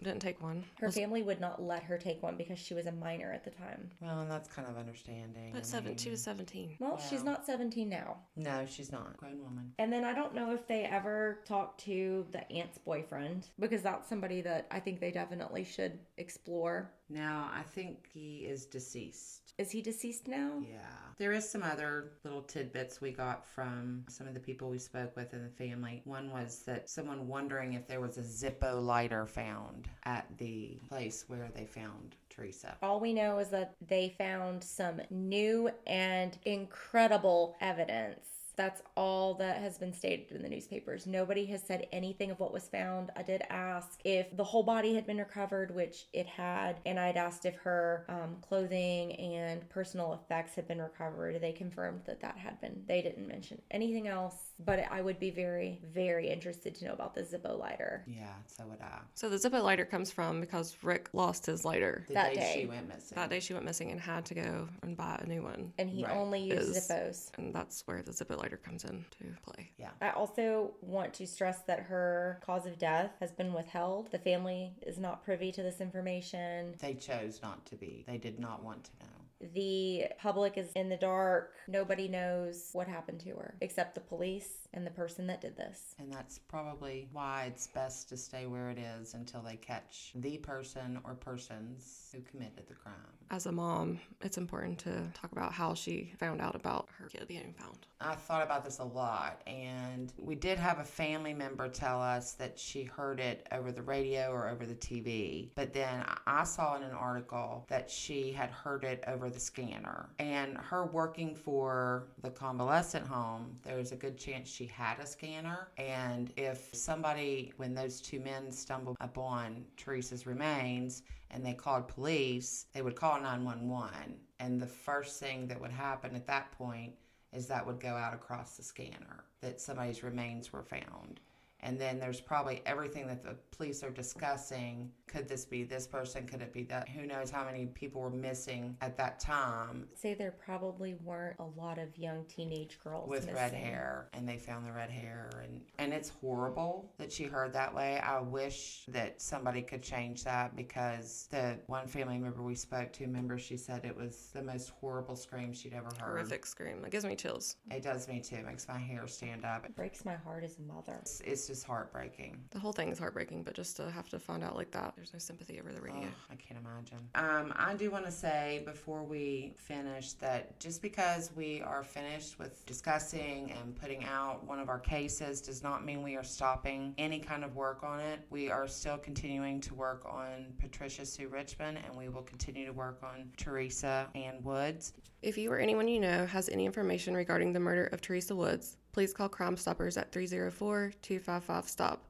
didn't 0.04 0.20
take 0.20 0.42
one. 0.42 0.64
Her 0.78 0.86
Was- 0.86 0.94
family 0.96 1.22
would 1.22 1.40
not 1.40 1.62
let 1.62 1.82
her 1.84 1.98
take 1.98 2.22
one 2.22 2.36
because 2.36 2.58
she 2.58 2.74
was 2.74 2.86
a 2.86 2.92
minor 2.92 3.32
at 3.32 3.44
the 3.44 3.50
time. 3.50 3.90
Well, 4.00 4.20
and 4.20 4.30
that's 4.30 4.48
kind 4.48 4.68
of 4.68 4.76
understanding. 4.76 5.50
I 5.50 5.52
but 5.52 5.66
seven, 5.66 5.96
she 5.96 6.06
mean, 6.06 6.12
was 6.12 6.22
17. 6.22 6.76
Well, 6.78 6.98
she's 6.98 7.22
not 7.24 7.44
17 7.46 7.88
now. 7.88 8.18
No, 8.36 8.64
she's 8.68 8.90
not. 8.92 9.16
Grown 9.16 9.42
woman. 9.42 9.72
And 9.78 9.92
then 9.92 10.04
I 10.04 10.12
don't 10.14 10.34
know 10.34 10.52
if 10.52 10.66
they 10.66 10.84
ever 10.84 11.40
talked 11.46 11.80
to 11.84 12.26
the 12.32 12.50
aunt's 12.52 12.78
boyfriend 12.78 13.48
because 13.58 13.82
that's 13.82 14.08
somebody 14.08 14.40
that 14.42 14.66
I 14.70 14.80
think 14.80 15.00
they 15.00 15.10
definitely 15.10 15.64
should 15.64 15.98
explore. 16.16 16.90
Now, 17.11 17.51
I 17.53 17.62
think 17.62 18.09
he 18.12 18.46
is 18.46 18.66
deceased. 18.66 19.53
Is 19.59 19.70
he 19.70 19.83
deceased 19.83 20.29
now? 20.29 20.62
Yeah. 20.62 20.79
There 21.18 21.33
is 21.33 21.46
some 21.46 21.62
other 21.62 22.12
little 22.25 22.40
tidbits 22.40 23.01
we 23.01 23.11
got 23.11 23.44
from 23.46 24.05
some 24.09 24.27
of 24.27 24.33
the 24.33 24.40
people 24.40 24.70
we 24.70 24.79
spoke 24.79 25.14
with 25.16 25.35
in 25.35 25.42
the 25.42 25.51
family. 25.51 26.03
One 26.05 26.31
was 26.31 26.61
that 26.66 26.88
someone 26.88 27.29
wondering 27.29 27.75
if 27.75 27.87
there 27.87 28.01
was 28.01 28.16
a 28.16 28.23
Zippo 28.23 28.81
lighter 28.83 29.27
found 29.27 29.88
at 30.05 30.27
the 30.38 30.79
place 30.88 31.25
where 31.27 31.51
they 31.55 31.66
found 31.66 32.14
Teresa. 32.31 32.77
All 32.81 33.01
we 33.01 33.12
know 33.12 33.38
is 33.38 33.49
that 33.49 33.75
they 33.87 34.14
found 34.16 34.62
some 34.62 35.01
new 35.11 35.68
and 35.87 36.38
incredible 36.44 37.57
evidence. 37.61 38.25
That's 38.61 38.83
all 38.94 39.33
that 39.37 39.57
has 39.62 39.79
been 39.79 39.94
stated 39.94 40.33
in 40.33 40.42
the 40.42 40.49
newspapers. 40.51 41.07
Nobody 41.07 41.46
has 41.46 41.62
said 41.62 41.87
anything 41.92 42.31
of 42.31 42.38
what 42.38 42.53
was 42.53 42.68
found. 42.68 43.11
I 43.16 43.23
did 43.23 43.42
ask 43.49 43.99
if 44.05 44.37
the 44.37 44.44
whole 44.44 44.62
body 44.62 44.94
had 44.94 45.07
been 45.07 45.16
recovered, 45.16 45.75
which 45.75 46.09
it 46.12 46.27
had, 46.27 46.77
and 46.85 47.01
I'd 47.01 47.16
asked 47.16 47.46
if 47.46 47.55
her 47.55 48.05
um, 48.11 48.37
clothing 48.46 49.14
and 49.14 49.66
personal 49.70 50.12
effects 50.12 50.57
had 50.57 50.68
been 50.68 50.83
recovered. 50.83 51.40
They 51.40 51.53
confirmed 51.53 52.03
that 52.05 52.20
that 52.20 52.37
had 52.37 52.61
been. 52.61 52.83
They 52.87 53.01
didn't 53.01 53.27
mention 53.27 53.62
anything 53.70 54.09
else, 54.09 54.49
but 54.64 54.81
I 54.90 55.01
would 55.01 55.18
be 55.18 55.31
very, 55.31 55.81
very 55.92 56.29
interested 56.29 56.75
to 56.77 56.85
know 56.87 56.92
about 56.92 57.14
the 57.14 57.23
Zippo 57.23 57.59
lighter. 57.59 58.05
Yeah, 58.07 58.29
so 58.46 58.64
would 58.66 58.81
I. 58.81 58.99
So 59.14 59.29
the 59.29 59.37
Zippo 59.37 59.62
lighter 59.62 59.85
comes 59.85 60.11
from 60.11 60.40
because 60.40 60.77
Rick 60.83 61.09
lost 61.12 61.46
his 61.46 61.64
lighter. 61.64 62.05
The 62.09 62.14
That 62.14 62.35
day, 62.35 62.40
day. 62.40 62.61
she 62.61 62.66
went 62.66 62.88
missing. 62.88 63.16
That 63.16 63.31
day 63.31 63.40
she 63.40 63.53
went 63.55 63.64
missing 63.64 63.90
and 63.90 64.01
had 64.01 64.25
to 64.27 64.35
go 64.35 64.68
and 64.83 64.96
buy 64.96 65.20
a 65.23 65.27
new 65.27 65.42
one. 65.42 65.73
And 65.79 65.88
he 65.88 66.05
Right. 66.05 66.16
only 66.16 66.40
used 66.40 66.77
Is- 66.77 66.88
Zippos. 66.88 67.31
And 67.38 67.55
that's 67.55 67.87
where 67.87 68.03
the 68.03 68.12
Zippo 68.12 68.37
lighter 68.38 68.57
comes 68.59 68.85
in 68.85 69.05
to 69.18 69.25
play. 69.44 69.70
Yeah. 69.79 69.90
I 70.01 70.11
also 70.11 70.75
want 70.81 71.14
to 71.14 71.27
stress 71.27 71.62
that 71.62 71.81
her 71.81 72.38
cause 72.44 72.66
of 72.66 72.79
death 72.79 73.12
has 73.20 73.33
been 73.33 73.53
withheld. 73.53 74.11
The 74.11 74.18
family 74.18 74.75
is 74.83 74.99
not 74.99 75.25
privy 75.25 75.53
to 75.53 75.62
this 75.62 75.81
information. 75.81 76.75
They 76.79 76.94
chose 76.94 77.40
not 77.42 77.64
to 77.66 77.77
be. 77.77 78.05
They 78.07 78.18
did 78.18 78.38
not 78.38 78.62
want 78.64 78.85
to 78.85 78.90
know. 79.01 79.10
The 79.40 80.07
public 80.18 80.59
is 80.59 80.70
in 80.72 80.88
the 80.88 80.96
dark. 80.96 81.55
Nobody 81.66 82.09
knows 82.09 82.70
what 82.72 82.87
happened 82.87 83.20
to 83.20 83.31
her 83.31 83.55
except 83.61 83.94
the 83.94 84.00
police 84.00 84.68
and 84.74 84.87
the 84.87 84.90
person 84.90 85.26
that 85.29 85.40
did 85.40 85.57
this. 85.57 85.94
And 85.98 86.12
that's 86.12 86.38
probably 86.38 87.09
why 87.12 87.44
it's 87.46 87.66
best 87.66 88.09
to 88.11 88.16
stay 88.16 88.46
where 88.46 88.70
it 88.70 88.79
is 88.79 89.14
until 89.14 89.42
they 89.42 89.57
catch 89.57 90.12
the 90.14 90.38
person 90.38 91.00
or 91.05 91.14
persons 91.14 92.11
who 92.14 92.20
committed 92.22 92.66
the 92.68 92.74
crime. 92.74 92.94
As 93.31 93.46
a 93.46 93.53
mom, 93.53 94.00
it's 94.20 94.38
important 94.38 94.79
to 94.81 95.11
talk 95.14 95.33
about 95.33 95.53
how 95.53 95.74
she 95.74 96.12
found 96.18 96.40
out 96.40 96.55
about 96.55 96.88
her 96.98 97.09
kid 97.09 97.26
being 97.26 97.55
found. 97.59 97.87
I 98.02 98.14
thought 98.14 98.42
about 98.42 98.64
this 98.64 98.78
a 98.78 98.84
lot, 98.84 99.42
and 99.46 100.10
we 100.18 100.34
did 100.34 100.58
have 100.58 100.78
a 100.78 100.84
family 100.84 101.34
member 101.34 101.68
tell 101.68 102.00
us 102.00 102.32
that 102.32 102.58
she 102.58 102.82
heard 102.82 103.20
it 103.20 103.46
over 103.52 103.72
the 103.72 103.82
radio 103.82 104.30
or 104.30 104.48
over 104.48 104.64
the 104.64 104.74
TV. 104.74 105.50
But 105.54 105.74
then 105.74 106.06
I 106.26 106.44
saw 106.44 106.76
in 106.76 106.82
an 106.82 106.92
article 106.92 107.66
that 107.68 107.90
she 107.90 108.32
had 108.32 108.48
heard 108.50 108.84
it 108.84 109.04
over 109.06 109.28
the 109.28 109.38
scanner. 109.38 110.08
And 110.18 110.56
her 110.56 110.86
working 110.86 111.34
for 111.34 112.08
the 112.22 112.30
convalescent 112.30 113.06
home, 113.06 113.58
there's 113.62 113.92
a 113.92 113.96
good 113.96 114.16
chance 114.16 114.48
she 114.48 114.66
had 114.66 114.98
a 114.98 115.06
scanner. 115.06 115.68
And 115.76 116.32
if 116.38 116.70
somebody, 116.72 117.52
when 117.58 117.74
those 117.74 118.00
two 118.00 118.20
men 118.20 118.50
stumbled 118.50 118.96
upon 119.00 119.66
Teresa's 119.76 120.26
remains, 120.26 121.02
and 121.32 121.44
they 121.44 121.52
called 121.52 121.86
police, 121.86 122.66
they 122.72 122.80
would 122.80 122.96
call 122.96 123.20
911. 123.20 124.16
And 124.40 124.58
the 124.58 124.66
first 124.66 125.20
thing 125.20 125.46
that 125.48 125.60
would 125.60 125.70
happen 125.70 126.16
at 126.16 126.26
that 126.26 126.50
point 126.52 126.94
is 127.33 127.47
that 127.47 127.66
would 127.66 127.81
go 127.81 127.95
out 127.95 128.14
across 128.14 128.57
the 128.57 128.62
scanner 128.62 129.25
that 129.40 129.61
somebody's 129.61 130.03
remains 130.03 130.53
were 130.53 130.62
found. 130.62 131.21
And 131.62 131.79
then 131.81 131.99
there's 131.99 132.20
probably 132.20 132.62
everything 132.66 133.07
that 133.09 133.23
the 133.23 133.37
police 133.51 133.83
are 133.83 133.90
discussing. 133.90 134.90
Could 135.07 135.29
this 135.29 135.44
be 135.44 135.64
this 135.64 135.87
person? 135.87 136.27
Could 136.27 136.40
it 136.40 136.53
be 136.53 136.62
that? 136.64 136.88
Who 136.88 137.07
knows 137.07 137.31
how 137.31 137.44
many 137.44 137.66
people 137.66 138.01
were 138.01 138.11
missing 138.11 138.77
at 138.81 138.96
that 138.96 139.18
time 139.20 139.88
Say 139.94 140.14
there 140.14 140.31
probably 140.33 140.94
weren't 141.05 141.37
a 141.38 141.44
lot 141.61 141.79
of 141.79 141.96
young 141.99 142.25
teenage 142.25 142.79
girls 142.83 143.09
with 143.09 143.31
red 143.33 143.53
hair 143.53 144.09
and 144.12 144.29
they 144.29 144.37
found 144.37 144.66
the 144.66 144.73
red 144.73 144.90
hair 144.90 145.31
and 145.42 145.61
and 145.79 145.92
it's 145.92 146.09
horrible 146.09 146.92
that 146.99 147.12
she 147.12 147.25
heard 147.25 147.53
that 147.53 147.75
way 147.75 147.99
i 148.01 148.20
wish 148.20 148.85
that 148.88 149.20
somebody 149.20 149.62
could 149.62 149.83
change 149.83 150.25
that 150.25 150.55
because 150.57 151.29
the 151.31 151.59
one 151.66 151.87
family 151.87 152.18
member 152.18 152.42
we 152.42 152.55
spoke 152.55 152.92
to 152.92 153.05
remember 153.05 153.38
she 153.38 153.57
said 153.57 153.85
it 153.85 153.96
was 153.96 154.31
the 154.33 154.42
most 154.42 154.70
horrible 154.81 155.16
scream 155.16 155.53
she'd 155.53 155.73
ever 155.75 155.88
heard 155.99 156.11
Horrific 156.11 156.46
scream. 156.46 156.85
It 156.85 156.90
gives 156.90 157.05
me 157.05 157.16
chills. 157.16 157.57
it 157.70 157.83
does 157.83 158.09
me 158.09 158.20
too 158.20 158.37
it 158.37 158.46
makes 158.46 158.66
my 158.68 158.79
hair 158.79 159.07
stand 159.07 159.44
up 159.44 159.64
It 159.64 159.75
breaks 159.75 160.05
my 160.05 160.16
heart 160.16 160.44
as 160.44 160.59
a 160.59 160.62
mother. 160.62 160.99
it's, 161.01 161.20
it's 161.20 161.46
just 161.50 161.64
heartbreaking 161.64 162.38
The 162.50 162.60
whole 162.60 162.72
thing 162.72 162.90
is 162.90 162.98
heartbreaking, 163.00 163.42
but 163.42 163.54
just 163.54 163.76
to 163.78 163.90
have 163.90 164.08
to 164.10 164.20
find 164.20 164.44
out 164.44 164.54
like 164.54 164.70
that, 164.70 164.92
there's 164.94 165.12
no 165.12 165.18
sympathy 165.18 165.58
over 165.58 165.72
the 165.72 165.80
radio. 165.80 166.02
Ugh, 166.02 166.08
I 166.30 166.36
can't 166.36 166.60
imagine. 166.60 166.98
Um, 167.16 167.52
I 167.56 167.74
do 167.74 167.90
want 167.90 168.04
to 168.04 168.12
say 168.12 168.62
before 168.64 169.02
we 169.02 169.52
finish 169.56 170.12
that 170.14 170.60
just 170.60 170.80
because 170.80 171.32
we 171.34 171.60
are 171.62 171.82
finished 171.82 172.38
with 172.38 172.64
discussing 172.66 173.52
and 173.60 173.74
putting 173.74 174.04
out 174.04 174.46
one 174.46 174.60
of 174.60 174.68
our 174.68 174.78
cases 174.78 175.40
does 175.40 175.60
not 175.60 175.84
mean 175.84 176.04
we 176.04 176.14
are 176.14 176.22
stopping 176.22 176.94
any 176.98 177.18
kind 177.18 177.42
of 177.42 177.56
work 177.56 177.82
on 177.82 177.98
it. 177.98 178.20
We 178.30 178.48
are 178.48 178.68
still 178.68 178.98
continuing 178.98 179.60
to 179.62 179.74
work 179.74 180.04
on 180.06 180.52
Patricia 180.60 181.04
Sue 181.04 181.26
Richmond 181.26 181.78
and 181.84 181.96
we 181.96 182.08
will 182.08 182.22
continue 182.22 182.64
to 182.64 182.72
work 182.72 183.00
on 183.02 183.28
Teresa 183.36 184.06
Ann 184.14 184.40
Woods. 184.44 184.92
If 185.20 185.36
you 185.36 185.50
or 185.50 185.58
anyone 185.58 185.88
you 185.88 185.98
know 185.98 186.26
has 186.26 186.48
any 186.48 186.64
information 186.64 187.14
regarding 187.14 187.52
the 187.52 187.60
murder 187.60 187.86
of 187.86 188.00
Teresa 188.00 188.36
Woods, 188.36 188.76
please 188.92 189.12
call 189.12 189.29
Crime 189.29 189.57
Stoppers 189.57 189.96
at 189.96 190.12
304 190.12 190.92
255 191.03 191.68
STOP. 191.68 192.05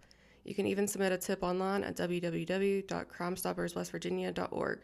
You 0.45 0.55
can 0.55 0.66
even 0.66 0.87
submit 0.88 1.12
a 1.12 1.19
tip 1.19 1.43
online 1.43 1.85
at 1.85 1.97
www.crimestopperswestvirginia.org. 1.97 4.81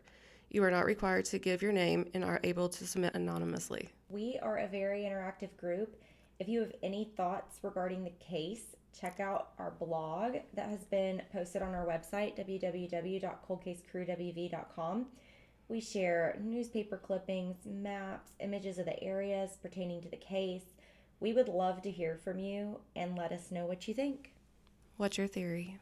You 0.51 0.63
are 0.63 0.71
not 0.71 0.85
required 0.85 1.25
to 1.27 1.39
give 1.39 1.63
your 1.63 1.73
name 1.73 2.09
and 2.15 2.25
are 2.25 2.41
able 2.45 2.69
to 2.69 2.87
submit 2.87 3.15
anonymously. 3.15 3.89
We 4.09 4.39
are 4.43 4.59
a 4.59 4.69
very 4.69 5.01
interactive 5.01 5.57
group. 5.57 5.97
If 6.39 6.47
you 6.49 6.61
have 6.61 6.73
any 6.83 7.11
thoughts 7.17 7.59
regarding 7.63 8.05
the 8.05 8.13
case, 8.21 8.77
check 8.99 9.21
out 9.21 9.51
our 9.59 9.73
blog 9.73 10.37
that 10.55 10.69
has 10.69 10.85
been 10.85 11.21
posted 11.33 11.63
on 11.63 11.75
our 11.75 11.87
website, 11.87 12.39
www.coldcasecrewwv.com. 12.39 15.07
We 15.69 15.81
share 15.81 16.39
newspaper 16.41 16.97
clippings, 16.97 17.57
maps, 17.67 18.31
images 18.39 18.79
of 18.79 18.85
the 18.85 19.03
areas 19.03 19.59
pertaining 19.61 20.01
to 20.03 20.09
the 20.09 20.17
case. 20.17 20.63
We 21.19 21.33
would 21.33 21.49
love 21.49 21.83
to 21.83 21.91
hear 21.91 22.17
from 22.23 22.39
you 22.39 22.81
and 22.95 23.17
let 23.17 23.33
us 23.33 23.51
know 23.51 23.65
what 23.65 23.89
you 23.89 23.95
think. 23.95 24.33
What's 24.97 25.19
your 25.19 25.27
theory? 25.27 25.79